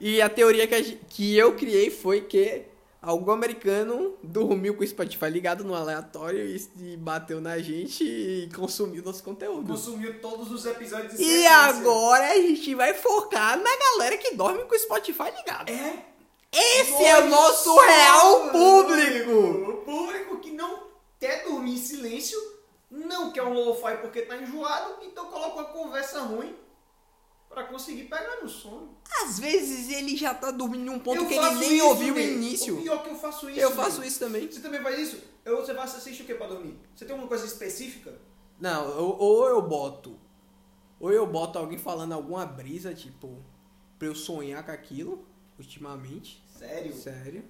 E 0.01 0.21
a 0.23 0.29
teoria 0.29 0.67
que, 0.67 0.75
a 0.75 0.83
que 1.09 1.37
eu 1.37 1.55
criei 1.57 1.91
foi 1.91 2.23
que 2.23 2.65
algum 3.01 3.31
americano 3.33 4.17
dormiu 4.23 4.75
com 4.77 4.83
o 4.83 4.87
Spotify 4.87 5.27
ligado 5.31 5.65
no 5.65 5.75
aleatório 5.75 6.45
e, 6.45 6.97
bateu 6.97 7.41
na 7.41 7.59
gente 7.59 8.05
e 8.05 8.49
consumiu 8.55 9.03
nosso 9.03 9.23
conteúdo. 9.23 9.67
Consumiu 9.69 10.21
todos 10.21 10.51
os 10.51 10.67
episódios 10.67 11.15
E 11.15 11.17
sequência. 11.17 11.53
agora 11.53 12.33
a 12.33 12.37
gente 12.37 12.75
vai 12.75 12.95
focar 12.95 13.59
na 13.59 13.71
galera 13.77 14.17
que 14.19 14.35
dorme 14.35 14.65
com 14.65 14.75
o 14.75 14.79
Spotify 14.79 15.31
ligado. 15.37 15.71
É 15.71 16.05
Esse 16.53 17.05
é 17.05 17.21
o 17.21 17.29
nosso 17.29 17.79
real 17.79 18.51
público! 18.51 19.71
O 19.71 19.77
público 19.85 20.39
que 20.41 20.51
não 20.51 20.89
quer 21.21 21.45
dormir 21.45 21.75
em 21.75 21.79
silêncio, 21.79 22.39
não 22.91 23.31
quer 23.33 23.43
um 23.43 23.53
lo-fi 23.53 23.97
porque 24.01 24.23
tá 24.23 24.37
enjoado, 24.37 24.97
então 25.03 25.27
coloca 25.27 25.55
uma 25.61 25.65
conversa 25.65 26.21
ruim 26.23 26.55
pra 27.49 27.65
conseguir 27.65 28.05
pegar 28.05 28.41
no 28.43 28.49
sono. 28.49 28.97
Às 29.23 29.39
vezes 29.39 29.91
ele 29.91 30.17
já 30.17 30.35
tá 30.35 30.51
dormindo 30.51 30.87
em 30.87 30.95
um 30.95 30.99
ponto 30.99 31.23
Eu 31.23 31.27
que 31.27 31.35
ele 31.35 31.51
nem 31.57 31.77
isso, 31.77 31.87
ouviu 31.87 32.15
o 32.15 32.17
Ney. 32.17 32.35
início. 32.35 32.79
O 32.79 32.83
pior 32.83 33.03
que 33.03 33.11
eu 33.11 33.15
faço 33.17 33.49
isso. 33.51 33.59
Eu 33.61 33.69
Ney. 33.71 33.77
faço 33.79 34.05
isso 34.05 34.19
também. 34.19 34.51
Você 34.51 34.61
também 34.61 34.83
faz 34.83 34.99
isso? 34.99 35.23
Eu, 35.45 35.57
você 35.57 35.73
vai 35.73 35.85
assistir 35.85 36.23
o 36.23 36.27
que 36.27 36.35
pra 36.35 36.47
dormir? 36.47 36.79
Você 36.95 37.05
tem 37.05 37.13
alguma 37.13 37.29
coisa 37.29 37.45
específica? 37.47 38.15
Não, 38.61 38.99
ou, 38.99 39.19
ou 39.19 39.47
eu 39.49 39.63
boto. 39.63 40.19
Ou 41.01 41.13
eu 41.13 41.27
boto 41.27 41.59
alguém 41.59 41.79
falando 41.79 42.13
alguma 42.13 42.45
brisa, 42.45 42.93
tipo, 42.93 43.43
pra 43.99 44.09
eu 44.09 44.15
sonhar 44.15 44.65
com 44.65 44.73
aquilo, 44.73 45.25
ultimamente. 45.59 46.45
Sério? 46.59 46.93
Sério. 46.95 47.45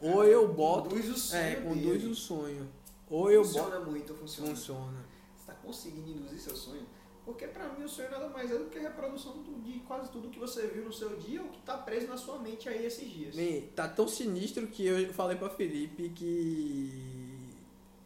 Ou 0.00 0.24
eu 0.24 0.46
boto. 0.52 0.90
Conduz 0.90 1.08
o 1.10 1.16
sonho 1.18 1.42
É, 1.42 1.54
conduz 1.56 1.80
dele. 2.02 2.06
o 2.12 2.14
sonho. 2.14 2.70
Ou 3.10 3.30
eu 3.30 3.44
funciona 3.44 3.78
boto. 3.78 3.90
muito, 3.90 4.14
funciona. 4.14 4.50
Funciona. 4.50 5.04
Você 5.36 5.46
tá 5.46 5.54
conseguindo 5.54 6.10
induzir 6.10 6.38
seu 6.40 6.56
sonho? 6.56 6.86
Porque 7.24 7.46
pra 7.46 7.70
mim 7.70 7.84
o 7.84 7.88
sonho 7.88 8.10
nada 8.10 8.28
mais 8.28 8.50
é 8.50 8.58
do 8.58 8.66
que 8.66 8.78
a 8.78 8.82
reprodução 8.82 9.42
de 9.62 9.80
quase 9.80 10.10
tudo 10.10 10.28
que 10.28 10.38
você 10.38 10.66
viu 10.66 10.84
no 10.84 10.92
seu 10.92 11.16
dia 11.16 11.42
ou 11.42 11.48
que 11.48 11.62
tá 11.62 11.78
preso 11.78 12.06
na 12.06 12.18
sua 12.18 12.38
mente 12.38 12.68
aí 12.68 12.84
esses 12.84 13.10
dias. 13.10 13.34
Man, 13.34 13.66
tá 13.74 13.88
tão 13.88 14.06
sinistro 14.06 14.66
que 14.66 14.86
eu 14.86 15.12
falei 15.14 15.36
pra 15.36 15.48
Felipe 15.48 16.10
que. 16.10 17.24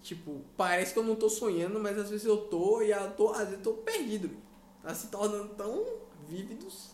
Tipo, 0.00 0.40
parece 0.56 0.92
que 0.92 0.98
eu 0.98 1.02
não 1.02 1.16
tô 1.16 1.28
sonhando, 1.28 1.80
mas 1.80 1.98
às 1.98 2.08
vezes 2.08 2.24
eu 2.24 2.36
tô 2.36 2.80
e 2.80 2.92
eu 2.92 3.10
tô, 3.16 3.30
às 3.30 3.40
vezes 3.40 3.54
eu 3.54 3.62
tô 3.62 3.72
perdido. 3.74 4.30
Tá 4.82 4.94
se 4.94 5.08
tornando 5.08 5.48
tão 5.54 5.84
vívidos 6.28 6.92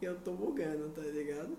que 0.00 0.06
eu 0.06 0.18
tô 0.20 0.32
bugando, 0.32 0.90
tá 0.90 1.02
ligado? 1.02 1.56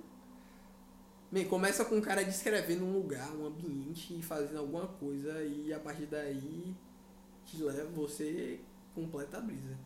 Man, 1.31 1.45
começa 1.45 1.85
com 1.85 1.95
um 1.95 2.01
cara 2.01 2.23
descrevendo 2.23 2.83
um 2.83 2.91
lugar, 2.91 3.33
um 3.33 3.47
ambiente 3.47 4.19
e 4.19 4.21
fazendo 4.21 4.59
alguma 4.59 4.85
coisa 4.85 5.41
e 5.43 5.73
a 5.73 5.79
partir 5.79 6.05
daí 6.07 6.75
te 7.45 7.63
leva, 7.63 7.89
você 7.89 8.59
completa 8.93 9.37
a 9.37 9.41
brisa. 9.41 9.77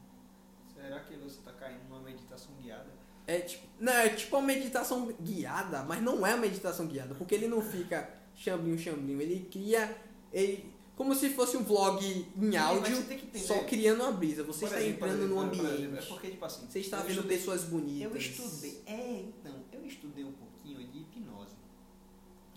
Será 0.73 0.99
que 1.01 1.15
você 1.15 1.39
tá 1.43 1.51
caindo 1.53 1.83
numa 1.89 2.01
meditação 2.01 2.51
guiada? 2.61 2.87
É 3.25 3.39
tipo, 3.39 3.67
não, 3.79 3.91
é 3.93 4.09
tipo 4.09 4.37
uma 4.37 4.45
meditação 4.45 5.07
guiada, 5.21 5.83
mas 5.83 6.01
não 6.01 6.25
é 6.25 6.33
uma 6.33 6.41
meditação 6.41 6.87
guiada, 6.87 7.13
porque 7.15 7.35
ele 7.35 7.47
não 7.47 7.61
fica 7.61 8.09
chamblinho, 8.35 8.77
chamblinho, 8.79 9.21
ele 9.21 9.47
cria, 9.51 9.97
ele, 10.31 10.71
como 10.95 11.13
se 11.13 11.29
fosse 11.31 11.57
um 11.57 11.63
vlog 11.63 12.05
em 12.05 12.25
mas 12.37 12.55
áudio, 12.55 13.03
só 13.35 13.63
criando 13.65 14.01
uma 14.03 14.11
brisa. 14.13 14.43
Você 14.43 14.61
Por 14.61 14.65
está 14.67 14.79
exemplo, 14.79 14.95
entrando 15.07 15.23
exemplo, 15.23 15.35
num 15.43 15.49
por 15.49 15.55
exemplo, 15.57 15.71
ambiente, 15.87 15.97
É 15.97 16.01
porque, 16.07 16.27
tipo 16.31 16.45
assim, 16.45 16.67
você 16.67 16.79
está 16.79 16.97
vendo 16.99 17.11
estudei- 17.17 17.37
pessoas 17.37 17.63
bonitas. 17.65 18.11
Eu 18.11 18.17
estudei. 18.17 18.81
É, 18.85 19.19
então, 19.27 19.55
eu 19.73 19.85
estudei 19.85 20.23
um 20.23 20.31
pouquinho 20.31 20.87
de 20.87 20.99
hipnose. 20.99 21.55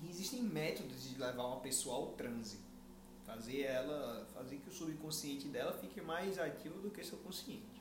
E 0.02 0.09
existem 0.09 0.42
métodos 0.42 1.02
de 1.02 1.19
levar 1.21 1.47
uma 1.47 1.61
pessoa 1.61 1.97
ao 1.97 2.07
transe. 2.12 2.59
Fazer 3.30 3.62
ela. 3.62 4.26
Fazer 4.34 4.56
que 4.56 4.68
o 4.68 4.72
subconsciente 4.72 5.49
dela 5.49 5.72
fique 5.72 6.00
mais 6.00 6.38
ativo 6.38 6.80
do 6.80 6.90
que 6.90 7.04
seu 7.04 7.18
consciente. 7.18 7.80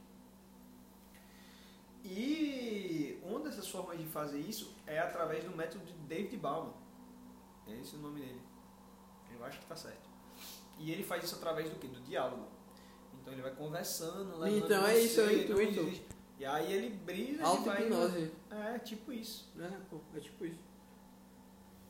E 2.03 3.19
uma 3.23 3.39
dessas 3.41 3.67
formas 3.67 3.97
de 3.97 4.05
fazer 4.05 4.39
isso 4.39 4.73
é 4.87 4.99
através 4.99 5.43
do 5.43 5.55
método 5.55 5.85
de 5.85 5.93
David 5.93 6.37
Bauman. 6.37 6.73
É 7.67 7.73
esse 7.79 7.95
o 7.95 7.99
nome 7.99 8.21
dele. 8.21 8.41
Eu 9.35 9.43
acho 9.43 9.59
que 9.59 9.65
tá 9.65 9.75
certo. 9.75 10.09
E 10.77 10.91
ele 10.91 11.03
faz 11.03 11.23
isso 11.23 11.35
através 11.35 11.69
do 11.69 11.75
que? 11.77 11.87
Do 11.87 11.99
diálogo. 12.01 12.47
Então 13.19 13.33
ele 13.33 13.41
vai 13.41 13.53
conversando, 13.53 14.37
Então 14.57 14.85
é 14.85 14.99
isso, 14.99 15.21
é 15.21 15.33
intuito. 15.33 16.09
E 16.39 16.45
aí 16.45 16.71
ele 16.71 16.89
brisa 16.95 17.43
e 17.43 17.65
vai... 17.65 17.89
É, 18.49 18.79
tipo 18.79 19.11
isso. 19.11 19.51
É, 19.59 20.17
é 20.17 20.19
tipo 20.21 20.45
isso. 20.45 20.68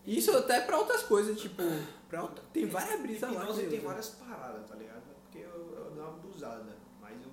Isso 0.06 0.36
até 0.36 0.62
pra 0.62 0.78
outras 0.80 1.04
coisas, 1.04 1.40
tipo, 1.40 1.62
pra 2.08 2.24
outra- 2.24 2.44
tem 2.54 2.66
várias 2.66 3.00
brisas 3.02 3.32
lá. 3.34 3.46
Que 3.46 3.68
tem 3.68 3.80
eu- 3.80 3.86
várias 3.86 4.10
paradas, 4.10 4.68
tá 4.68 4.76
ligado? 4.76 5.04
Porque 5.24 5.40
eu, 5.40 5.74
eu 5.76 5.92
dou 5.92 6.04
uma 6.04 6.10
abusada, 6.14 6.78
mas 7.02 7.16
eu 7.22 7.30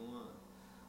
uma... 0.00 0.28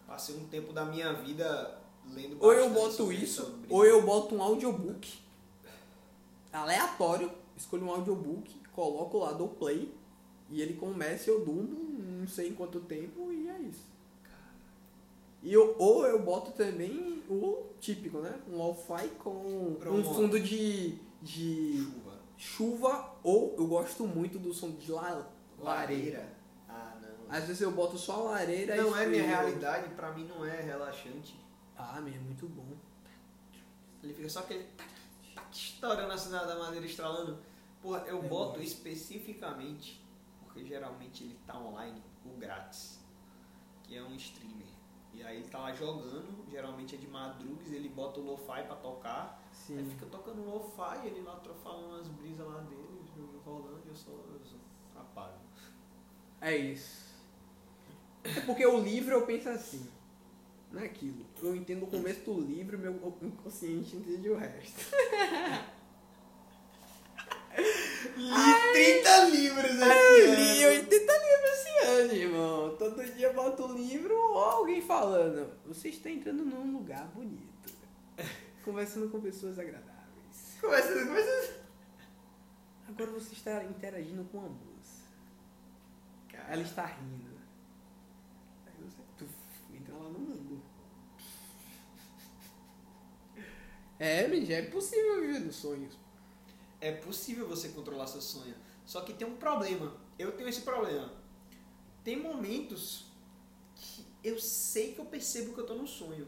Passei 0.08 0.36
um 0.36 0.48
tempo 0.48 0.74
da 0.74 0.86
minha 0.86 1.14
vida 1.14 1.80
lendo 2.08 2.38
Ou 2.40 2.54
eu 2.54 2.70
boto 2.70 3.12
isso, 3.12 3.44
sobre 3.46 3.68
ou 3.74 3.86
eu 3.86 4.02
boto 4.04 4.36
um 4.36 4.42
audiobook. 4.42 5.20
aleatório, 6.52 7.32
escolho 7.56 7.86
um 7.86 7.92
audiobook, 7.92 8.56
coloco 8.72 9.18
lá, 9.20 9.32
dou 9.34 9.50
play, 9.50 9.94
e 10.50 10.62
ele 10.62 10.76
começa 10.76 11.30
e 11.30 11.34
eu 11.34 11.44
durmo, 11.44 11.78
não 12.20 12.28
sei 12.28 12.50
em 12.50 12.54
quanto 12.54 12.80
tempo, 12.82 13.32
e 13.32 13.48
é 13.50 13.60
isso. 13.60 13.86
E 15.46 15.54
eu, 15.54 15.76
ou 15.78 16.08
eu 16.08 16.24
boto 16.24 16.52
também 16.54 17.24
o 17.30 17.68
típico, 17.80 18.18
né? 18.18 18.42
Um 18.52 18.58
lo-fi 18.58 19.08
com 19.10 19.78
um 19.80 20.04
fundo 20.04 20.40
de, 20.40 20.98
de 21.22 21.88
chuva. 21.88 22.20
chuva. 22.36 23.16
Ou 23.22 23.54
eu 23.56 23.68
gosto 23.68 24.08
muito 24.08 24.40
do 24.40 24.52
som 24.52 24.72
de 24.72 24.92
la, 24.92 25.30
lareira. 25.60 26.36
Ah, 26.68 26.98
não. 27.00 27.30
Às 27.30 27.44
vezes 27.46 27.62
eu 27.62 27.72
boto 27.72 27.96
só 27.96 28.24
lareira 28.24 28.76
Não 28.76 28.98
é 28.98 29.06
minha 29.06 29.22
realidade, 29.22 29.94
pra 29.94 30.12
mim 30.14 30.26
não 30.26 30.44
é 30.44 30.62
relaxante. 30.62 31.40
Ah, 31.78 32.02
meu, 32.02 32.16
é 32.16 32.18
muito 32.18 32.48
bom. 32.48 32.76
Ele 34.02 34.16
fica 34.16 34.28
só 34.28 34.40
aquele 34.40 34.66
estourando 35.52 36.12
assim 36.12 36.32
da 36.32 36.58
madeira 36.58 36.88
estralando. 36.88 37.38
Porra, 37.84 38.00
eu 38.08 38.18
é 38.18 38.28
boto 38.28 38.64
especificamente, 38.64 40.04
porque 40.40 40.66
geralmente 40.66 41.24
ele 41.24 41.40
tá 41.46 41.56
online, 41.56 42.02
o 42.26 42.36
grátis, 42.36 43.00
que 43.84 43.96
é 43.96 44.02
um 44.02 44.16
streamer. 44.16 44.65
E 45.16 45.24
aí 45.24 45.38
ele 45.38 45.48
tá 45.48 45.60
lá 45.60 45.74
jogando, 45.74 46.46
geralmente 46.50 46.96
é 46.96 46.98
de 46.98 47.08
madrugas, 47.08 47.72
ele 47.72 47.90
bota 47.90 48.20
o 48.20 48.24
lo-fi 48.24 48.64
pra 48.64 48.76
tocar. 48.76 49.42
Sim. 49.52 49.78
Aí 49.78 49.86
fica 49.86 50.06
tocando 50.08 50.44
lo-fi, 50.44 51.08
ele 51.08 51.22
lá 51.22 51.42
falando 51.64 51.88
umas 51.88 52.08
brisas 52.10 52.46
lá 52.46 52.60
dele, 52.62 53.02
rolando 53.46 53.82
e 53.86 53.90
eu 53.90 53.96
só, 53.96 54.12
eu 54.12 54.40
só 54.44 54.56
apago. 55.00 55.40
É 56.42 56.56
isso. 56.56 57.06
É 58.24 58.42
porque 58.42 58.66
o 58.66 58.80
livro 58.80 59.14
eu 59.14 59.26
penso 59.26 59.50
assim, 59.50 59.88
não 60.72 60.82
é 60.82 60.86
aquilo. 60.86 61.26
Eu 61.42 61.56
entendo 61.56 61.84
o 61.84 61.88
começo 61.88 62.22
do 62.22 62.42
livro, 62.42 62.78
meu 62.78 63.16
inconsciente 63.22 63.96
entende 63.96 64.30
o 64.30 64.36
resto. 64.36 64.96
Li 68.18 68.32
30 68.74 69.26
livros 69.26 69.72
eu 69.72 69.84
ano. 69.84 70.36
li 70.36 70.66
80 70.66 70.85
ano, 71.96 72.14
irmão. 72.14 72.76
Todo 72.78 73.04
dia 73.14 73.28
eu 73.28 73.34
boto 73.34 73.66
um 73.66 73.76
livro 73.76 74.14
ou 74.14 74.38
alguém 74.38 74.82
falando. 74.82 75.52
Você 75.66 75.90
está 75.90 76.10
entrando 76.10 76.44
num 76.44 76.78
lugar 76.78 77.08
bonito. 77.08 77.74
Conversando 78.64 79.10
com 79.10 79.20
pessoas 79.22 79.60
agradáveis. 79.60 80.58
Conversando 80.60 81.08
com 81.08 81.16
pessoas... 81.16 81.56
Agora 82.88 83.12
você 83.12 83.34
está 83.34 83.64
interagindo 83.64 84.24
com 84.26 84.40
a 84.40 84.50
moça. 84.50 85.04
Cara. 86.32 86.54
Ela 86.54 86.62
está 86.62 86.86
rindo. 86.86 87.36
Aí 88.68 88.74
você 88.84 89.02
tu, 89.18 89.26
entra 89.74 89.96
lá 89.96 90.10
no 90.10 90.20
mundo. 90.20 90.62
É, 93.98 94.30
já 94.46 94.56
é 94.56 94.62
possível 94.64 95.22
viver 95.22 95.40
nos 95.40 95.56
sonhos 95.56 96.06
é 96.86 96.92
possível 96.92 97.48
você 97.48 97.70
controlar 97.70 98.06
seu 98.06 98.22
sonho. 98.22 98.54
Só 98.86 99.02
que 99.02 99.14
tem 99.14 99.28
um 99.28 99.38
problema. 99.38 99.92
Eu 100.20 100.34
tenho 100.34 100.48
esse 100.48 100.62
problema. 100.62 101.12
Tem 102.06 102.16
momentos 102.16 103.08
que 103.76 104.06
eu 104.24 104.40
sei 104.40 104.94
que 104.94 105.00
eu 105.00 105.06
percebo 105.06 105.54
que 105.54 105.60
eu 105.60 105.66
tô 105.66 105.74
no 105.74 105.88
sonho. 105.88 106.28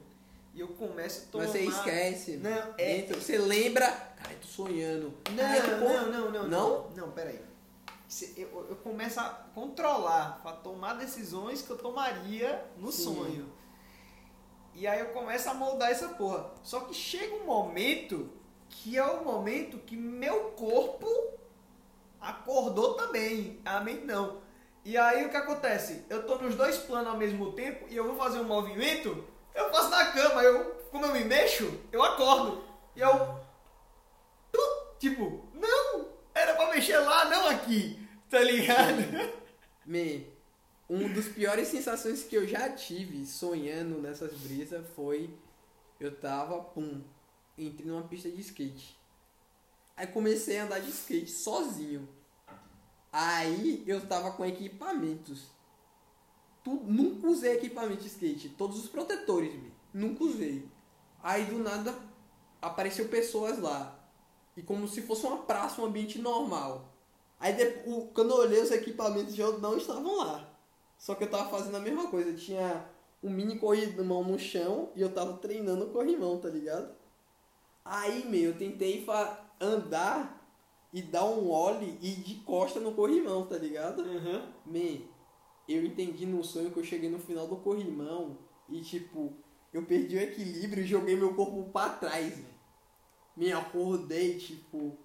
E 0.55 0.60
eu 0.60 0.69
começo 0.69 1.25
a 1.27 1.31
tomar... 1.31 1.43
Mas 1.43 1.53
você 1.53 1.62
esquece. 1.65 2.38
Não, 2.38 2.74
é... 2.79 2.96
Dentro, 2.96 3.22
você 3.22 3.38
lembra... 3.38 3.86
Cara, 3.91 4.34
eu 4.34 4.39
tô 4.39 4.48
sonhando. 4.48 5.13
Não, 5.29 5.79
não, 5.79 6.12
não, 6.12 6.12
não, 6.12 6.31
não. 6.31 6.48
Não? 6.48 6.89
Não, 6.96 7.12
peraí. 7.12 7.39
Eu, 8.36 8.65
eu 8.69 8.75
começo 8.77 9.19
a 9.19 9.29
controlar, 9.53 10.41
a 10.43 10.51
tomar 10.51 10.96
decisões 10.96 11.62
que 11.62 11.69
eu 11.69 11.77
tomaria 11.77 12.65
no 12.77 12.91
Sim. 12.91 13.03
sonho. 13.03 13.53
E 14.74 14.88
aí 14.88 15.00
eu 15.00 15.07
começo 15.07 15.48
a 15.48 15.53
moldar 15.53 15.91
essa 15.91 16.10
porra. 16.10 16.50
Só 16.63 16.79
que 16.81 16.93
chega 16.96 17.36
um 17.36 17.46
momento 17.46 18.31
que 18.67 18.98
é 18.98 19.05
o 19.05 19.24
momento 19.24 19.77
que 19.77 19.96
meu 19.96 20.51
corpo 20.51 21.07
acordou 22.19 22.96
também, 22.96 23.60
a 23.63 23.79
mente 23.79 24.05
não. 24.05 24.47
E 24.88 24.96
aí 24.96 25.25
o 25.25 25.29
que 25.29 25.35
acontece? 25.35 26.05
Eu 26.09 26.25
tô 26.25 26.38
nos 26.38 26.55
dois 26.55 26.77
planos 26.77 27.09
ao 27.09 27.18
mesmo 27.18 27.51
tempo 27.51 27.88
e 27.90 27.98
eu 27.98 28.05
vou 28.05 28.16
fazer 28.16 28.40
um 28.40 28.46
movimento, 28.46 29.22
eu 29.53 29.70
faço 29.70 29.90
na 29.90 30.14
cama, 30.14 30.42
eu, 30.42 30.64
como 30.90 31.05
eu 31.05 31.12
me 31.12 31.25
mexo, 31.25 31.77
eu 31.92 32.01
acordo. 32.01 32.64
E 32.96 33.01
eu. 33.01 33.38
Tipo, 34.98 35.46
não! 35.53 36.07
Era 36.33 36.55
pra 36.55 36.70
mexer 36.70 37.00
lá, 37.00 37.25
não 37.25 37.50
aqui. 37.50 38.00
Tá 38.29 38.40
ligado? 38.40 39.35
Me, 39.85 40.25
um 40.90 41.12
dos 41.12 41.27
piores 41.27 41.68
sensações 41.68 42.24
que 42.24 42.35
eu 42.38 42.48
já 42.48 42.70
tive 42.70 43.25
sonhando 43.25 44.01
nessas 44.01 44.31
brisas 44.35 44.88
foi. 44.96 45.29
Eu 46.00 46.16
tava, 46.16 46.62
pum, 46.62 47.03
entrei 47.57 47.85
numa 47.85 48.07
pista 48.07 48.29
de 48.31 48.40
skate. 48.40 48.98
Aí 49.98 50.07
comecei 50.07 50.59
a 50.59 50.64
andar 50.64 50.79
de 50.79 50.92
skate 50.92 51.29
sozinho. 51.29 52.07
Aí 53.20 53.84
eu 53.88 54.06
tava 54.06 54.30
com 54.34 54.46
equipamentos. 54.46 55.48
Tu, 56.64 56.70
nunca 56.70 57.25
usei 57.25 57.53
equipamento 57.53 58.03
de 58.03 58.10
skate. 58.10 58.50
Todos 58.50 58.77
os 58.77 58.88
protetores, 58.88 59.60
nunca 59.92 60.24
usei. 60.24 60.70
Aí 61.24 61.46
do 61.46 61.58
nada 61.58 61.96
apareceu 62.62 63.08
pessoas 63.08 63.58
lá. 63.58 63.98
E 64.56 64.62
como 64.62 64.88
se 64.88 65.01
fosse 65.01 65.25
uma 65.25 65.40
praça, 65.40 65.82
um 65.82 65.86
ambiente 65.86 66.20
normal. 66.20 66.94
Aí 67.40 67.53
depois, 67.53 68.08
quando 68.14 68.30
eu 68.30 68.38
olhei 68.38 68.62
os 68.62 68.70
equipamentos 68.70 69.34
já 69.34 69.50
não 69.50 69.75
estavam 69.75 70.18
lá. 70.18 70.48
Só 70.96 71.16
que 71.16 71.24
eu 71.24 71.32
tava 71.32 71.50
fazendo 71.50 71.77
a 71.77 71.80
mesma 71.80 72.12
coisa. 72.12 72.38
Tinha 72.38 72.88
um 73.24 73.32
mini 73.32 73.58
corrimão 73.58 74.24
no 74.24 74.38
chão 74.38 74.92
e 74.96 75.01
eu 75.01 75.12
tava 75.12 75.38
treinando 75.38 75.86
o 75.86 75.90
corrimão, 75.90 76.38
tá 76.38 76.50
ligado? 76.50 76.94
Aí, 77.84 78.27
meu, 78.30 78.51
eu 78.51 78.58
tentei 78.60 79.03
andar 79.60 80.37
e 80.94 81.02
dar 81.02 81.26
um 81.26 81.50
ollie 81.50 81.98
e 82.02 82.12
de 82.12 82.36
costa 82.36 82.80
no 82.80 82.94
corrimão, 82.94 83.46
tá 83.46 83.58
ligado? 83.58 84.02
Uhum. 84.04 84.42
Me, 84.66 85.10
eu 85.68 85.86
entendi 85.86 86.26
no 86.26 86.44
sonho 86.44 86.72
que 86.72 86.80
eu 86.80 86.84
cheguei 86.84 87.10
no 87.10 87.20
final 87.20 87.48
do 87.48 87.58
corrimão 87.58 88.38
e, 88.70 88.82
tipo, 88.82 89.34
eu 89.74 89.84
perdi 89.86 90.16
o 90.16 90.22
equilíbrio 90.22 90.84
e 90.84 90.88
joguei 90.88 91.16
meu 91.16 91.34
corpo 91.34 91.70
pra 91.72 91.90
trás, 91.90 92.36
velho. 92.36 92.58
Me 93.36 93.52
acordei, 93.52 94.38
tipo, 94.38 94.98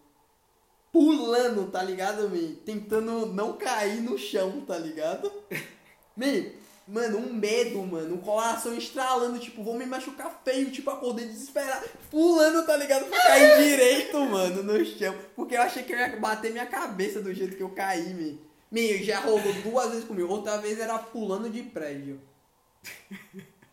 pulando, 0.92 1.70
tá 1.70 1.82
ligado, 1.82 2.30
me? 2.30 2.54
Tentando 2.56 3.26
não 3.26 3.56
cair 3.56 4.00
no 4.00 4.16
chão, 4.16 4.60
tá 4.60 4.78
ligado? 4.78 5.30
me, 6.16 6.54
Mano, 6.86 7.18
um 7.18 7.32
medo, 7.32 7.80
mano. 7.82 8.14
Um 8.14 8.18
coração 8.18 8.76
estralando, 8.76 9.38
tipo, 9.38 9.62
vou 9.62 9.78
me 9.78 9.86
machucar 9.86 10.40
feio, 10.44 10.70
tipo, 10.70 10.90
acordei 10.90 11.26
desesperado, 11.26 11.88
pulando, 12.10 12.66
tá 12.66 12.76
ligado? 12.76 13.06
Pra 13.06 13.18
cair 13.26 13.56
direito, 13.64 14.18
mano, 14.20 14.62
no 14.62 14.84
chão. 14.84 15.14
Porque 15.36 15.56
eu 15.56 15.62
achei 15.62 15.82
que 15.84 15.92
eu 15.92 15.98
ia 15.98 16.16
bater 16.16 16.50
minha 16.50 16.66
cabeça 16.66 17.20
do 17.20 17.32
jeito 17.32 17.56
que 17.56 17.62
eu 17.62 17.70
caí, 17.70 18.12
me. 18.14 18.40
Meu, 18.70 18.98
já 19.02 19.20
rolou 19.20 19.52
duas 19.62 19.90
vezes 19.90 20.04
comigo. 20.04 20.28
Outra 20.28 20.56
vez 20.56 20.80
era 20.80 20.98
pulando 20.98 21.50
de 21.50 21.62
prédio. 21.62 22.20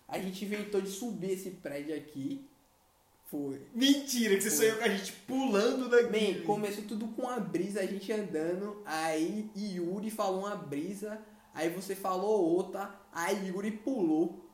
A 0.07 0.19
gente 0.19 0.43
inventou 0.43 0.81
de 0.81 0.89
subir 0.89 1.31
esse 1.31 1.51
prédio 1.51 1.95
aqui. 1.95 2.45
Foi. 3.25 3.61
Mentira, 3.73 4.35
que 4.35 4.41
você 4.41 4.49
Foi. 4.49 4.57
sonhou 4.57 4.77
com 4.77 4.83
a 4.83 4.89
gente 4.89 5.13
pulando 5.27 5.87
daqui. 5.87 6.09
Man, 6.11 6.45
começou 6.45 6.83
tudo 6.83 7.07
com 7.09 7.29
a 7.29 7.39
brisa, 7.39 7.79
a 7.79 7.85
gente 7.85 8.11
andando. 8.11 8.81
Aí 8.85 9.49
Yuri 9.55 10.09
falou 10.09 10.39
uma 10.41 10.55
brisa. 10.55 11.19
Aí 11.53 11.69
você 11.69 11.95
falou 11.95 12.43
outra, 12.43 12.93
aí 13.13 13.47
Yuri 13.47 13.71
pulou. 13.71 14.45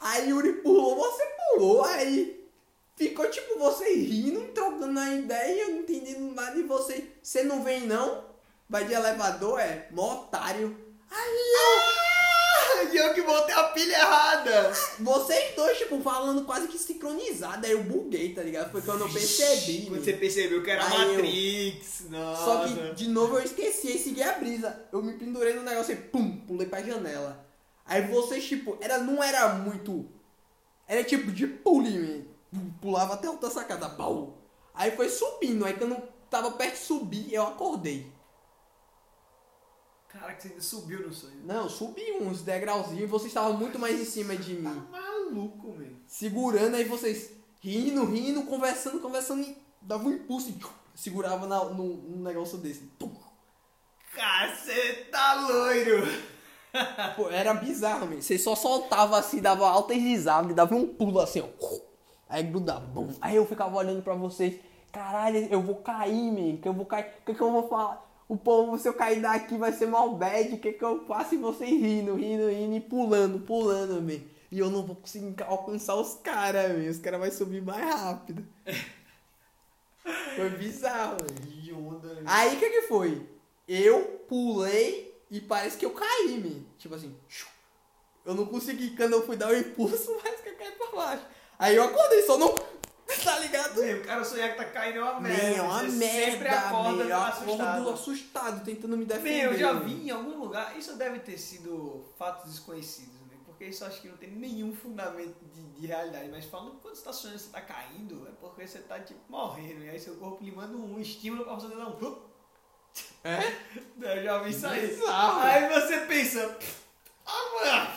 Aí 0.00 0.30
Yuri 0.30 0.54
pulou, 0.62 0.96
você 0.96 1.24
pulou, 1.24 1.84
aí 1.84 2.48
ficou 2.96 3.28
tipo 3.30 3.58
você 3.58 3.94
rindo, 3.94 4.52
trocando 4.52 4.98
a 4.98 5.14
ideia, 5.14 5.68
não 5.68 5.80
entendendo 5.80 6.34
nada, 6.34 6.58
e 6.58 6.62
você, 6.62 7.10
você 7.22 7.42
não 7.42 7.62
vem 7.62 7.86
não? 7.86 8.24
Vai 8.68 8.84
de 8.84 8.94
elevador, 8.94 9.60
é? 9.60 9.88
Mó 9.92 10.22
otário. 10.22 10.76
Aí. 11.10 11.54
Ah! 11.58 12.05
Eu 12.96 13.14
que 13.14 13.22
botei 13.22 13.54
a 13.54 13.64
pilha 13.64 13.94
errada. 13.94 14.72
Vocês 14.98 15.54
dois, 15.54 15.78
tipo, 15.78 16.00
falando 16.00 16.44
quase 16.44 16.68
que 16.68 16.78
sincronizado. 16.78 17.66
Aí 17.66 17.72
eu 17.72 17.84
buguei, 17.84 18.32
tá 18.34 18.42
ligado? 18.42 18.70
Foi 18.70 18.80
quando 18.82 19.02
eu 19.02 19.08
percebi. 19.12 19.86
Quando 19.86 20.04
você 20.04 20.12
percebeu 20.14 20.62
que 20.62 20.70
era 20.70 20.84
aí 20.84 21.16
Matrix. 21.16 22.00
Eu... 22.00 22.10
Nossa. 22.10 22.44
Só 22.44 22.66
que, 22.66 22.94
de 22.94 23.08
novo, 23.08 23.36
eu 23.36 23.44
esqueci 23.44 23.96
e 23.96 23.98
segui 23.98 24.22
a 24.22 24.32
brisa. 24.32 24.86
Eu 24.92 25.02
me 25.02 25.12
pendurei 25.12 25.54
no 25.54 25.62
negócio 25.62 25.92
e 25.92 25.96
pum, 25.96 26.38
pulei 26.46 26.66
pra 26.66 26.82
janela. 26.82 27.46
Aí 27.84 28.02
vocês, 28.02 28.44
tipo, 28.44 28.78
era, 28.80 28.98
não 28.98 29.22
era 29.22 29.48
muito. 29.54 30.06
Era 30.88 31.04
tipo 31.04 31.30
de 31.30 31.46
pulinho. 31.46 32.26
Pulava 32.80 33.14
até 33.14 33.28
outra 33.28 33.50
sacada. 33.50 33.88
Pau. 33.90 34.38
Aí 34.74 34.90
foi 34.92 35.08
subindo. 35.08 35.64
Aí 35.64 35.74
quando 35.74 35.96
tava 36.30 36.52
perto 36.52 36.74
de 36.74 36.80
subir, 36.80 37.32
eu 37.32 37.42
acordei. 37.42 38.15
Caraca, 40.18 40.40
você 40.40 40.48
ainda 40.48 40.60
subiu 40.62 41.06
no 41.06 41.12
sonho. 41.12 41.44
Não, 41.44 41.68
subi 41.68 42.02
uns 42.20 42.42
degrauzinhos 42.42 43.02
e 43.02 43.06
vocês 43.06 43.28
estavam 43.28 43.52
muito 43.54 43.78
mais 43.78 44.00
em 44.00 44.04
cima 44.04 44.34
de 44.34 44.54
mim. 44.54 44.86
Tá 44.90 45.00
maluco, 45.00 45.72
velho. 45.72 45.96
Segurando 46.06 46.74
aí 46.74 46.84
vocês 46.84 47.32
rindo, 47.60 48.04
rindo, 48.06 48.44
conversando, 48.44 49.00
conversando 49.00 49.42
e 49.42 49.56
dava 49.82 50.04
um 50.04 50.12
impulso 50.12 50.48
e 50.48 50.58
segurava 50.98 51.46
na, 51.46 51.64
no, 51.66 51.96
num 51.96 52.22
negócio 52.22 52.56
desse. 52.58 52.90
Caceta 54.14 55.10
tá 55.10 55.34
loiro! 55.46 56.06
Pô, 57.14 57.28
era 57.28 57.52
bizarro, 57.52 58.06
velho. 58.06 58.22
Você 58.22 58.38
só 58.38 58.54
soltava 58.54 59.18
assim, 59.18 59.40
dava 59.40 59.78
risadas 59.92 60.50
e 60.50 60.54
dava 60.54 60.74
um 60.74 60.86
pulo 60.86 61.20
assim, 61.20 61.40
ó. 61.42 61.78
Aí 62.28 62.42
grudava. 62.42 62.86
Bom. 62.86 63.08
Aí 63.20 63.36
eu 63.36 63.46
ficava 63.46 63.76
olhando 63.76 64.02
pra 64.02 64.14
vocês. 64.14 64.58
caralho, 64.90 65.46
eu 65.50 65.60
vou 65.60 65.76
cair, 65.76 66.32
man, 66.32 66.56
que 66.56 66.66
eu 66.68 66.72
vou 66.72 66.86
cair, 66.86 67.06
o 67.20 67.26
que, 67.26 67.34
que 67.34 67.40
eu 67.40 67.52
vou 67.52 67.68
falar? 67.68 68.05
O 68.28 68.36
povo, 68.36 68.76
se 68.78 68.88
eu 68.88 68.94
cair 68.94 69.20
daqui, 69.20 69.56
vai 69.56 69.72
ser 69.72 69.86
mal 69.86 70.14
bad, 70.16 70.54
o 70.54 70.58
que, 70.58 70.72
que 70.72 70.84
eu 70.84 71.04
faço? 71.06 71.34
E 71.34 71.38
vocês 71.38 71.70
rindo, 71.70 72.14
rindo, 72.16 72.48
rindo 72.48 72.74
e 72.74 72.80
pulando, 72.80 73.38
pulando, 73.40 74.02
man. 74.02 74.20
E 74.50 74.58
eu 74.58 74.70
não 74.70 74.82
vou 74.84 74.96
conseguir 74.96 75.34
alcançar 75.44 75.94
os 75.94 76.14
caras, 76.14 76.72
man. 76.72 76.90
Os 76.90 76.98
caras 76.98 77.20
vão 77.20 77.30
subir 77.30 77.62
mais 77.62 77.84
rápido. 77.84 78.44
Foi 80.36 80.50
bizarro, 80.50 81.16
Onda, 81.74 82.22
Aí 82.26 82.54
o 82.54 82.58
que 82.58 82.70
que 82.70 82.82
foi? 82.82 83.26
Eu 83.66 84.24
pulei 84.28 85.20
e 85.30 85.40
parece 85.40 85.76
que 85.76 85.84
eu 85.84 85.90
caí, 85.90 86.38
man. 86.38 86.64
Tipo 86.78 86.94
assim, 86.94 87.14
eu 88.24 88.34
não 88.34 88.46
consegui, 88.46 88.96
quando 88.96 89.14
eu 89.14 89.26
fui 89.26 89.36
dar 89.36 89.48
o 89.48 89.56
impulso, 89.56 90.16
mas 90.22 90.40
que 90.40 90.48
eu 90.48 90.56
caí 90.56 90.72
pra 90.72 90.86
baixo. 90.92 91.24
Aí 91.58 91.74
eu 91.74 91.84
acordei, 91.84 92.22
só 92.22 92.38
não. 92.38 92.54
Tá 93.24 93.38
ligado? 93.38 93.80
Meu, 93.80 93.98
o 94.00 94.04
cara 94.04 94.24
sonhar 94.24 94.50
que 94.50 94.56
tá 94.56 94.64
caindo 94.64 94.98
é 94.98 95.02
uma 95.02 95.20
merda. 95.20 95.42
Meu, 95.42 95.56
é 95.56 95.62
uma 95.62 95.84
Você 95.84 95.96
merda, 95.96 96.30
sempre 96.32 96.48
acorda 96.48 97.04
meu. 97.04 97.08
Eu 97.08 97.22
assustado. 97.22 97.60
acordo 97.60 97.90
assustado, 97.90 98.64
tentando 98.64 98.96
me 98.96 99.04
defender. 99.04 99.42
Meu, 99.42 99.52
eu 99.52 99.58
já 99.58 99.72
vi 99.74 100.08
em 100.08 100.10
algum 100.10 100.38
lugar, 100.38 100.76
isso 100.76 100.96
deve 100.96 101.20
ter 101.20 101.38
sido 101.38 102.04
fatos 102.18 102.50
desconhecidos, 102.50 103.20
né? 103.22 103.36
Porque 103.46 103.66
isso 103.66 103.84
acho 103.84 104.00
que 104.00 104.08
não 104.08 104.16
tem 104.16 104.30
nenhum 104.30 104.74
fundamento 104.74 105.36
de, 105.52 105.62
de 105.62 105.86
realidade. 105.86 106.28
Mas 106.30 106.44
falando 106.46 106.72
que 106.72 106.82
quando 106.82 106.94
você 106.96 107.04
tá 107.04 107.12
sonhando 107.12 107.38
você 107.38 107.50
tá 107.50 107.60
caindo, 107.60 108.26
é 108.26 108.32
porque 108.40 108.66
você 108.66 108.80
tá 108.80 108.98
tipo 109.00 109.20
morrendo. 109.28 109.84
E 109.84 109.90
aí 109.90 109.98
seu 109.98 110.16
corpo 110.16 110.42
lhe 110.42 110.50
manda 110.50 110.76
um 110.76 111.00
estímulo 111.00 111.44
pra 111.44 111.54
você 111.54 111.68
dar 111.68 111.88
um. 111.88 112.26
É? 113.22 113.38
Eu 114.16 114.24
já 114.24 114.38
vi 114.42 114.50
isso 114.50 114.66
aí. 114.66 114.98
Aí 115.08 115.68
você 115.68 116.00
pensa. 116.06 116.58
Ah, 117.24 117.50
mano. 117.54 117.90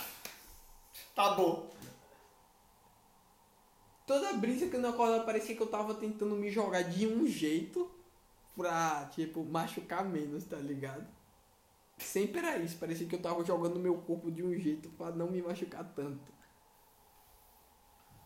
Tá 1.15 1.31
bom. 1.31 1.68
Toda 4.09 4.33
brisa 4.33 4.67
que 4.67 4.75
eu 4.75 4.81
não 4.81 4.89
acordava 4.89 5.23
parecia 5.23 5.55
que 5.55 5.61
eu 5.61 5.67
tava 5.67 5.93
tentando 5.93 6.33
me 6.35 6.49
jogar 6.49 6.81
de 6.81 7.05
um 7.05 7.27
jeito 7.27 7.87
pra, 8.57 9.05
tipo, 9.13 9.45
machucar 9.45 10.03
menos, 10.03 10.45
tá 10.45 10.57
ligado? 10.57 11.05
Sempre 11.95 12.39
era 12.39 12.57
isso, 12.57 12.75
parecia 12.79 13.05
que 13.05 13.13
eu 13.13 13.21
tava 13.21 13.45
jogando 13.45 13.79
meu 13.79 13.99
corpo 13.99 14.31
de 14.31 14.41
um 14.41 14.51
jeito 14.57 14.89
pra 14.97 15.11
não 15.11 15.29
me 15.29 15.43
machucar 15.43 15.83
tanto. 15.93 16.33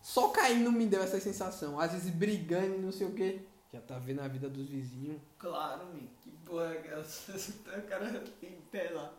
Só 0.01 0.29
cair 0.29 0.59
não 0.59 0.71
me 0.71 0.85
deu 0.85 1.03
essa 1.03 1.19
sensação. 1.19 1.77
Às 1.77 1.91
vezes 1.91 2.11
brigando 2.11 2.75
e 2.75 2.79
não 2.79 2.93
sei 2.93 3.07
o 3.07 3.13
que. 3.13 3.45
Já 3.73 3.81
tá 3.81 3.99
vendo 3.99 4.21
a 4.21 4.27
vida 4.29 4.47
dos 4.47 4.69
vizinhos. 4.69 5.21
Claro, 5.37 5.85
man. 5.87 6.07
Que 6.21 6.31
porra 6.45 6.75
é 6.75 6.77
aquela? 6.77 7.03
O 7.77 7.81
cara 7.89 8.23
tem 8.39 8.57
pé 8.71 8.89
lá. 8.91 9.13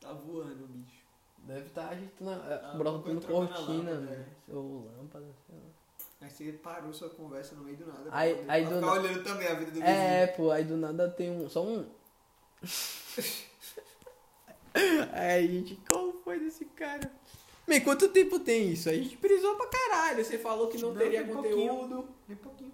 Tá 0.00 0.14
voando, 0.14 0.68
bicho. 0.68 1.02
Deve 1.36 1.66
estar 1.66 1.88
tá 1.88 1.90
agitando, 1.90 2.30
Ah, 2.30 2.74
brotando 2.78 3.20
cortina, 3.20 3.90
lâmpada, 3.90 4.00
né? 4.00 4.26
é. 4.48 4.54
Ou 4.54 4.90
lâmpada, 4.96 5.26
sei 5.46 5.54
lá. 5.54 5.87
Aí 6.20 6.30
você 6.30 6.52
parou 6.52 6.92
sua 6.92 7.08
conversa 7.10 7.54
no 7.54 7.62
meio 7.64 7.76
do 7.76 7.86
nada. 7.86 8.08
Aí- 8.10 8.34
pra 8.34 8.54
aí 8.54 8.64
do 8.64 8.80
na- 8.80 8.92
olhando 8.92 9.22
também 9.22 9.46
a 9.46 9.54
vida 9.54 9.70
do 9.70 9.82
É, 9.82 10.26
pô, 10.26 10.50
aí 10.50 10.64
do 10.64 10.76
nada 10.76 11.08
tem 11.08 11.30
um. 11.30 11.48
Só 11.48 11.64
um. 11.64 11.86
Aí, 15.12 15.46
gente, 15.48 15.76
como 15.90 16.12
foi 16.22 16.38
desse 16.38 16.64
cara? 16.66 17.10
Bem, 17.66 17.80
quanto 17.80 18.08
tempo 18.10 18.38
tem 18.38 18.70
isso? 18.72 18.88
A 18.88 18.92
gente 18.92 19.16
brisou 19.16 19.56
pra 19.56 19.66
caralho. 19.66 20.24
Você 20.24 20.38
falou 20.38 20.68
que 20.68 20.78
não, 20.78 20.90
Não, 20.90 20.96
teria 20.98 21.24
conteúdo. 21.26 21.82
vizinho. 21.82 22.08
Bem 22.28 22.36
pouquinho. 22.36 22.72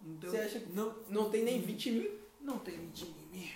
Deu- 0.00 0.30
Você 0.30 0.38
acha 0.38 0.60
que 0.60 0.72
Não, 0.72 0.94
não 1.08 1.30
tem 1.30 1.44
nem 1.44 1.60
20 1.60 1.90
mil? 1.90 2.18
não 2.40 2.58
tem 2.58 2.76
20 2.78 3.04
mil. 3.32 3.48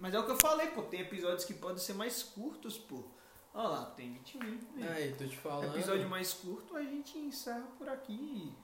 Mas 0.00 0.14
é 0.14 0.18
o 0.18 0.24
que 0.24 0.30
eu 0.32 0.36
falei, 0.38 0.68
pô. 0.68 0.82
Tem 0.82 1.00
episódios 1.00 1.44
que 1.44 1.54
podem 1.54 1.78
ser 1.78 1.94
mais 1.94 2.22
curtos, 2.22 2.78
pô. 2.78 3.02
Olha 3.54 3.68
lá, 3.68 3.86
tem 3.86 4.12
20 4.12 4.38
mil. 4.38 4.58
né? 4.74 4.88
Aí, 4.92 5.14
tô 5.14 5.26
te 5.26 5.36
falando. 5.36 5.76
Episódio 5.76 6.08
mais 6.08 6.32
curto, 6.32 6.76
a 6.76 6.82
gente 6.82 7.18
encerra 7.18 7.66
por 7.78 7.88
aqui. 7.88 8.54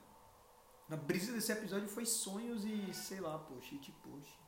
A 0.90 0.96
brisa 0.96 1.32
desse 1.32 1.50
episódio 1.50 1.88
foi 1.88 2.04
sonhos 2.04 2.64
e, 2.64 2.92
sei 2.92 3.20
lá, 3.20 3.38
pô, 3.38 3.60
shit 3.60 3.90
post. 4.02 4.38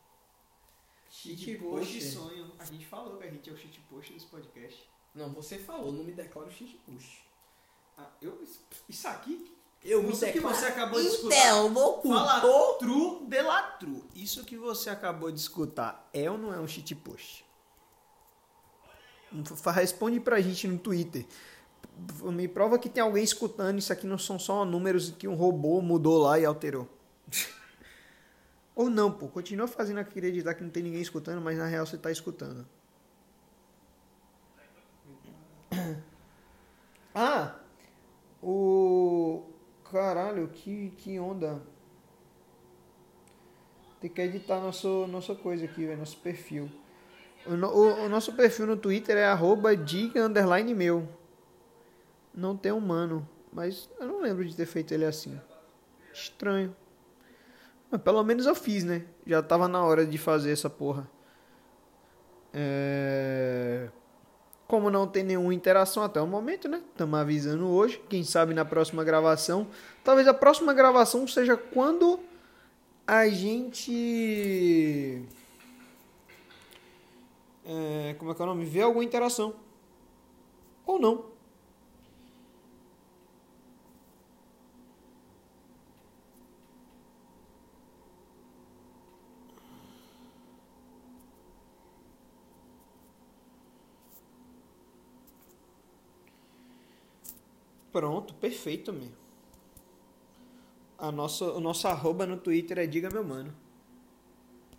Shit 1.09 1.57
post 1.59 1.97
e 1.97 2.01
post. 2.01 2.13
sonho. 2.13 2.53
A 2.59 2.65
gente 2.65 2.87
falou 2.87 3.17
que 3.17 3.25
a 3.25 3.31
gente 3.31 3.49
é 3.49 3.53
o 3.53 3.57
shit 3.57 3.81
post 3.89 4.13
desse 4.13 4.27
podcast. 4.27 4.89
Não, 5.15 5.33
você 5.33 5.59
falou, 5.59 5.91
não 5.93 6.05
me 6.05 6.13
declaro 6.13 6.51
shit 6.51 6.77
push. 6.85 7.25
Ah, 7.97 8.11
eu, 8.21 8.39
isso 8.89 9.09
aqui, 9.09 9.51
Eu 9.83 10.03
me 10.03 10.11
Isso 10.13 10.31
que 10.31 10.41
você 10.41 10.67
acabou 10.67 11.01
de 11.01 11.07
escutar. 11.07 11.63
louco. 11.63 12.09
fala 12.09 12.41
true 12.79 13.27
de 13.27 13.41
la. 13.41 13.79
Isso 14.15 14.45
que 14.45 14.59
você 14.59 14.91
acabou 14.91 15.33
de 15.33 15.41
escutar 15.41 16.07
é 16.13 16.31
ou 16.31 16.37
não 16.37 16.53
é 16.53 16.61
um 16.61 16.69
shit 16.69 16.95
post? 16.97 17.46
Responde 19.75 20.21
pra 20.21 20.41
gente 20.41 20.69
no 20.69 20.79
Twitter. 20.79 21.27
Me 22.23 22.47
prova 22.47 22.79
que 22.79 22.89
tem 22.89 23.03
alguém 23.03 23.25
escutando. 23.25 23.79
Isso 23.79 23.93
aqui 23.93 24.07
não 24.07 24.19
são 24.19 24.39
só 24.39 24.65
números 24.65 25.11
que 25.11 25.27
um 25.27 25.35
robô 25.35 25.81
mudou 25.81 26.19
lá 26.19 26.39
e 26.39 26.45
alterou. 26.45 26.89
Ou 28.75 28.91
não, 28.91 29.11
pô. 29.11 29.29
Continua 29.29 29.67
fazendo 29.67 29.99
acreditar 30.01 30.55
que 30.55 30.63
não 30.63 30.71
tem 30.71 30.83
ninguém 30.83 31.01
escutando, 31.01 31.41
mas 31.41 31.57
na 31.57 31.67
real 31.67 31.87
você 31.87 31.97
tá 31.97 32.11
escutando. 32.11 32.67
Ah! 37.19 37.55
O. 38.43 39.43
Caralho, 39.91 40.49
que, 40.49 40.91
que 40.99 41.19
onda. 41.19 41.63
Tem 44.01 44.11
que 44.11 44.21
editar 44.21 44.61
nosso, 44.61 45.07
nossa 45.07 45.35
coisa 45.35 45.65
aqui, 45.65 45.87
velho, 45.87 45.99
nosso 45.99 46.19
perfil. 46.19 46.71
O, 47.49 47.55
o- 47.55 48.05
o 48.05 48.09
nosso 48.09 48.33
perfil 48.33 48.67
no 48.67 48.77
Twitter 48.77 49.17
é 49.17 49.27
arroba 49.27 49.71
underline 50.17 50.75
meu. 50.75 51.09
Não 52.35 52.57
tem 52.57 52.73
humano, 52.73 53.27
mas 53.53 53.89
eu 53.99 54.07
não 54.07 54.21
lembro 54.21 54.45
de 54.45 54.55
ter 54.55 54.67
feito 54.67 54.93
ele 54.93 55.05
assim. 55.05 55.41
Estranho. 56.13 56.75
Mas 57.91 58.01
pelo 58.03 58.23
menos 58.25 58.47
eu 58.47 58.55
fiz, 58.55 58.85
né? 58.85 59.05
Já 59.27 59.43
tava 59.43 59.69
na 59.69 59.83
hora 59.85 60.05
de 60.05 60.19
fazer 60.19 60.51
essa 60.53 60.69
porra. 60.69 61.09
É... 62.53 63.89
Como 64.67 64.91
não 64.91 65.07
tem 65.07 65.23
nenhuma 65.23 65.55
interação 65.55 66.03
até 66.03 66.21
o 66.21 66.27
momento, 66.27 66.69
né? 66.69 66.83
Estamos 66.91 67.19
avisando 67.21 67.69
hoje. 67.69 68.03
Quem 68.09 68.25
sabe 68.25 68.53
na 68.53 68.65
próxima 68.65 69.05
gravação. 69.05 69.69
Talvez 70.03 70.27
a 70.27 70.35
próxima 70.35 70.75
gravação 70.75 71.27
seja 71.29 71.57
quando 71.57 72.19
a 73.07 73.29
gente. 73.29 75.23
É, 77.67 78.15
como 78.15 78.31
é 78.31 78.35
que 78.35 78.41
é 78.41 78.45
o 78.45 78.47
nome? 78.47 78.65
Vê 78.65 78.81
alguma 78.83 79.05
interação. 79.05 79.55
Ou 80.87 81.01
não. 81.01 81.37
Pronto, 97.91 98.35
perfeito, 98.35 98.93
meu. 98.93 99.09
A 100.99 101.11
nossa, 101.11 101.47
o 101.47 101.61
nosso 101.61 101.89
arroba 101.89 102.27
no 102.27 102.37
Twitter 102.37 102.79
é 102.79 102.87
Diga 102.87 103.11
Meu 103.11 103.25
Mano. 103.25 103.55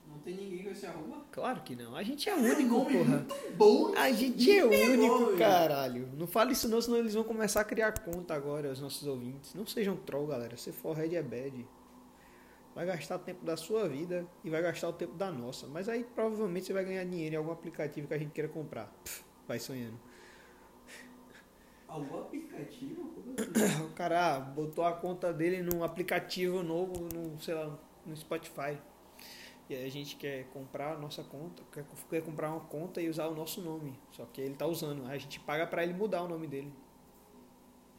Não 0.08 0.20
tem 0.20 0.36
ninguém 0.36 0.64
com 0.64 0.70
esse 0.70 0.86
arroba? 0.86 1.27
Claro 1.38 1.62
que 1.62 1.76
não. 1.76 1.96
A 1.96 2.02
gente 2.02 2.28
é 2.28 2.34
único, 2.34 2.84
porra. 2.84 3.24
Bom. 3.56 3.94
A 3.96 4.12
gente 4.12 4.58
é 4.58 4.66
único, 4.66 5.26
velho. 5.28 5.38
caralho. 5.38 6.10
Não 6.18 6.26
fale 6.26 6.54
isso 6.54 6.68
não, 6.68 6.82
senão 6.82 6.98
eles 6.98 7.14
vão 7.14 7.24
começar 7.24 7.62
a 7.62 7.64
criar 7.64 7.92
conta 8.00 8.34
agora, 8.34 8.72
os 8.72 8.82
nossos 8.82 9.08
ouvintes. 9.08 9.54
Não 9.54 9.64
sejam 9.64 9.96
troll, 9.96 10.26
galera. 10.26 10.58
Se 10.58 10.72
for 10.72 10.98
red 10.98 11.16
é 11.16 11.22
bad. 11.22 11.64
Vai 12.74 12.88
gastar 12.88 13.18
o 13.18 13.20
tempo 13.20 13.46
da 13.46 13.56
sua 13.56 13.88
vida 13.88 14.26
e 14.44 14.50
vai 14.50 14.64
gastar 14.64 14.90
o 14.90 14.94
tempo 14.94 15.14
da 15.14 15.32
nossa. 15.32 15.68
Mas 15.68 15.88
aí 15.88 16.04
provavelmente 16.04 16.66
você 16.66 16.74
vai 16.74 16.84
ganhar 16.84 17.04
dinheiro 17.04 17.36
em 17.36 17.38
algum 17.38 17.52
aplicativo 17.52 18.08
que 18.08 18.16
a 18.16 18.18
gente 18.18 18.32
queira 18.32 18.50
comprar. 18.50 18.88
Pff, 19.04 19.24
vai 19.48 19.60
sonhando. 19.60 20.00
Algum 21.88 22.18
aplicativo? 22.20 23.14
Assim? 23.16 23.86
O 23.86 23.94
cara 23.94 24.38
ah, 24.38 24.40
botou 24.40 24.84
a 24.84 24.94
conta 24.94 25.32
dele 25.32 25.62
num 25.62 25.84
aplicativo 25.84 26.64
novo, 26.64 27.08
no, 27.14 27.40
sei 27.40 27.54
lá, 27.54 27.78
no 28.04 28.18
Spotify. 28.18 28.76
E 29.70 29.76
aí 29.76 29.86
a 29.86 29.92
gente 29.92 30.16
quer 30.16 30.46
comprar 30.54 30.94
a 30.94 30.98
nossa 30.98 31.24
conta, 31.24 31.62
quer, 31.74 31.84
quer 32.10 32.22
comprar 32.22 32.52
uma 32.52 32.62
conta 32.62 33.02
e 33.02 33.10
usar 33.10 33.28
o 33.28 33.36
nosso 33.36 33.62
nome. 33.62 34.00
Só 34.12 34.26
que 34.26 34.40
ele 34.40 34.56
tá 34.56 34.66
usando. 34.66 35.06
Aí 35.06 35.16
a 35.16 35.20
gente 35.20 35.40
paga 35.42 35.68
pra 35.68 35.84
ele 35.84 35.94
mudar 35.94 36.24
o 36.24 36.28
nome 36.28 36.48
dele. 36.48 36.72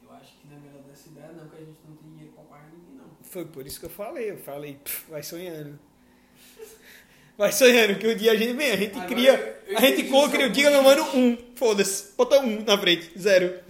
Eu 0.02 0.10
acho 0.12 0.32
que 0.38 0.46
não 0.48 0.56
é 0.56 0.60
melhor 0.60 0.82
dessa 0.84 1.08
ideia 1.08 1.32
não, 1.32 1.46
que 1.48 1.56
a 1.56 1.60
gente 1.60 1.78
não 1.86 1.94
tem 1.96 2.08
dinheiro 2.10 2.32
pra 2.32 2.44
pagar 2.44 2.70
ninguém 2.72 2.94
não. 2.96 3.10
Foi 3.22 3.44
por 3.44 3.66
isso 3.66 3.78
que 3.78 3.84
eu 3.86 3.90
falei. 3.90 4.30
Eu 4.30 4.38
falei, 4.38 4.74
"Pff, 4.82 5.10
vai 5.10 5.22
sonhando. 5.22 5.78
Vai 7.36 7.52
sonhando, 7.52 7.96
que 8.00 8.08
um 8.08 8.16
dia 8.16 8.32
a 8.32 8.36
gente 8.36 8.52
vem, 8.54 8.72
a 8.72 8.76
gente 8.76 8.92
Agora 8.94 9.06
cria. 9.06 9.32
eu- 9.68 9.72
eu 9.72 9.78
a 9.78 9.80
gente 9.80 10.02
cria, 10.08 10.48
um 10.48 10.50
diga 10.50 10.70
meu 10.72 10.82
mano 10.82 11.04
um. 11.14 11.36
Foda-se. 11.54 12.12
Bota 12.16 12.40
um 12.40 12.64
na 12.64 12.76
frente. 12.76 13.16
Zero. 13.16 13.62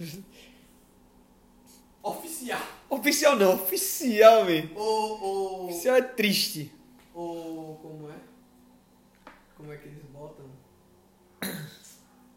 Oficial. 2.01 2.61
Oficial 2.89 3.35
não, 3.35 3.53
oficial, 3.55 4.45
velho. 4.45 4.71
Ou, 4.75 5.21
ou, 5.21 5.65
Oficial 5.65 5.95
é 5.97 6.01
triste. 6.01 6.73
Como 9.59 9.73
é? 9.73 9.75
É 9.75 9.77
que 9.77 9.87
eles 9.89 10.03
botam? 10.05 10.45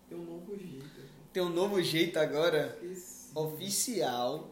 Tem 0.08 0.18
um 0.18 0.24
novo 0.24 0.58
jeito. 0.58 1.00
Tem 1.32 1.42
um 1.42 1.48
novo 1.48 1.80
jeito 1.80 2.18
agora. 2.18 2.76
Esqueci. 2.82 3.30
Oficial. 3.38 4.50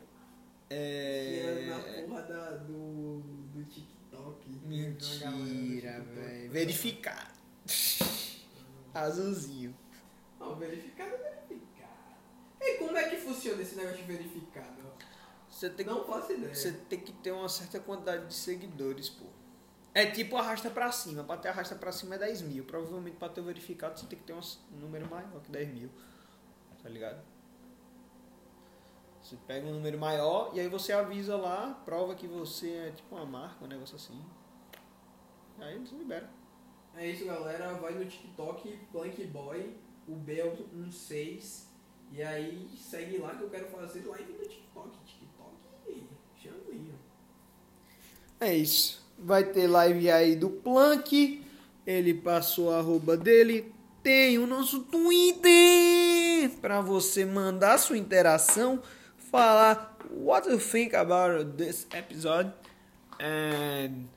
Que 0.68 0.74
é 0.74 1.66
na 1.68 1.76
É... 1.78 2.02
porra 2.02 2.22
da, 2.22 2.50
do, 2.58 3.20
do 3.52 3.64
TikTok. 3.64 4.48
Mentira, 4.64 6.00
velho. 6.00 6.50
Verificado. 6.50 7.34
Azulzinho. 8.94 9.76
Não, 10.38 10.54
verificado 10.54 11.14
é 11.16 11.42
verificado. 11.48 11.90
E 12.60 12.78
como 12.78 12.96
é 12.96 13.10
que 13.10 13.16
funciona 13.16 13.60
esse 13.60 13.74
negócio 13.74 13.98
de 13.98 14.04
verificado? 14.04 14.80
Você 15.50 15.68
tem 15.70 15.84
Não 15.84 16.04
faço 16.04 16.32
ideia. 16.32 16.54
Você 16.54 16.72
tem 16.72 17.00
que 17.00 17.12
ter 17.12 17.32
uma 17.32 17.48
certa 17.48 17.80
quantidade 17.80 18.28
de 18.28 18.34
seguidores, 18.34 19.08
pô. 19.10 19.26
É 19.92 20.06
tipo 20.06 20.36
arrasta 20.36 20.70
pra 20.70 20.90
cima. 20.92 21.24
Pra 21.24 21.36
ter 21.36 21.48
arrasta 21.48 21.74
pra 21.74 21.90
cima 21.92 22.14
é 22.14 22.18
10 22.18 22.42
mil. 22.42 22.64
Provavelmente 22.64 23.16
pra 23.16 23.28
ter 23.28 23.40
verificado 23.40 23.98
você 23.98 24.06
tem 24.06 24.18
que 24.18 24.24
ter 24.24 24.32
um 24.32 24.40
número 24.78 25.08
maior 25.08 25.40
que 25.42 25.50
10 25.50 25.68
mil. 25.74 25.90
Tá 26.82 26.88
ligado? 26.88 27.22
Você 29.22 29.36
pega 29.46 29.66
um 29.66 29.74
número 29.74 29.98
maior 29.98 30.50
e 30.54 30.60
aí 30.60 30.68
você 30.68 30.92
avisa 30.92 31.36
lá, 31.36 31.80
prova 31.84 32.14
que 32.14 32.26
você 32.26 32.70
é 32.70 32.90
tipo 32.90 33.14
uma 33.14 33.26
marca, 33.26 33.64
um 33.64 33.68
negócio 33.68 33.94
assim. 33.96 34.24
Aí 35.58 35.78
você 35.78 35.94
libera. 35.94 36.28
É 36.96 37.06
isso, 37.06 37.26
galera. 37.26 37.74
Vai 37.74 37.92
no 37.92 38.04
TikTok, 38.04 38.76
Blank 38.90 39.24
Boy, 39.26 39.76
o 40.08 40.14
Bel 40.16 40.56
16. 40.72 41.68
E 42.12 42.22
aí 42.22 42.68
segue 42.76 43.18
lá 43.18 43.36
que 43.36 43.42
eu 43.42 43.50
quero 43.50 43.68
fazer 43.68 44.04
live 44.06 44.32
no 44.32 44.48
TikTok. 44.48 44.98
TikTok, 45.04 46.08
chaminho. 46.36 46.98
É 48.40 48.54
isso. 48.54 48.99
Vai 49.20 49.44
ter 49.44 49.66
live 49.66 50.10
aí 50.10 50.34
do 50.34 50.50
Plank. 50.50 51.44
Ele 51.86 52.14
passou 52.14 52.72
a 52.72 52.78
arroba 52.78 53.16
dele. 53.16 53.72
Tem 54.02 54.38
o 54.38 54.46
nosso 54.46 54.80
Twitter 54.80 56.50
para 56.60 56.80
você 56.80 57.24
mandar 57.24 57.78
sua 57.78 57.98
interação, 57.98 58.82
falar 59.30 59.90
what 60.10 60.48
you 60.48 60.58
think 60.58 60.94
about 60.96 61.44
this 61.56 61.86
episode 61.92 62.52
and 63.20 64.08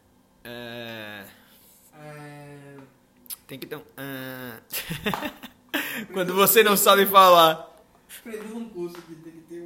uh, 0.46 1.24
tem 3.46 3.60
que 3.60 3.68
ter 3.68 3.76
um 3.76 3.82
uh, 3.82 4.62
quando 6.14 6.34
você 6.34 6.64
não 6.64 6.76
sabe 6.76 7.06
falar 7.06 7.72
um 8.56 8.70
curso 8.70 9.02
que 9.02 9.16
tem 9.16 9.34
que 9.34 9.42
ter 9.42 9.62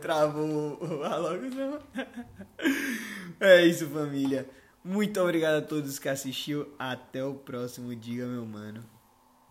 travou 0.00 0.78
a 1.04 1.16
locução. 1.16 1.80
É 3.40 3.64
isso, 3.64 3.88
família. 3.88 4.48
Muito 4.84 5.20
obrigado 5.20 5.62
a 5.62 5.66
todos 5.66 5.98
que 5.98 6.08
assistiu. 6.08 6.72
Até 6.78 7.24
o 7.24 7.34
próximo 7.34 7.94
dia, 7.94 8.26
meu 8.26 8.44
mano. 8.46 8.84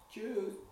Tchau. 0.10 0.71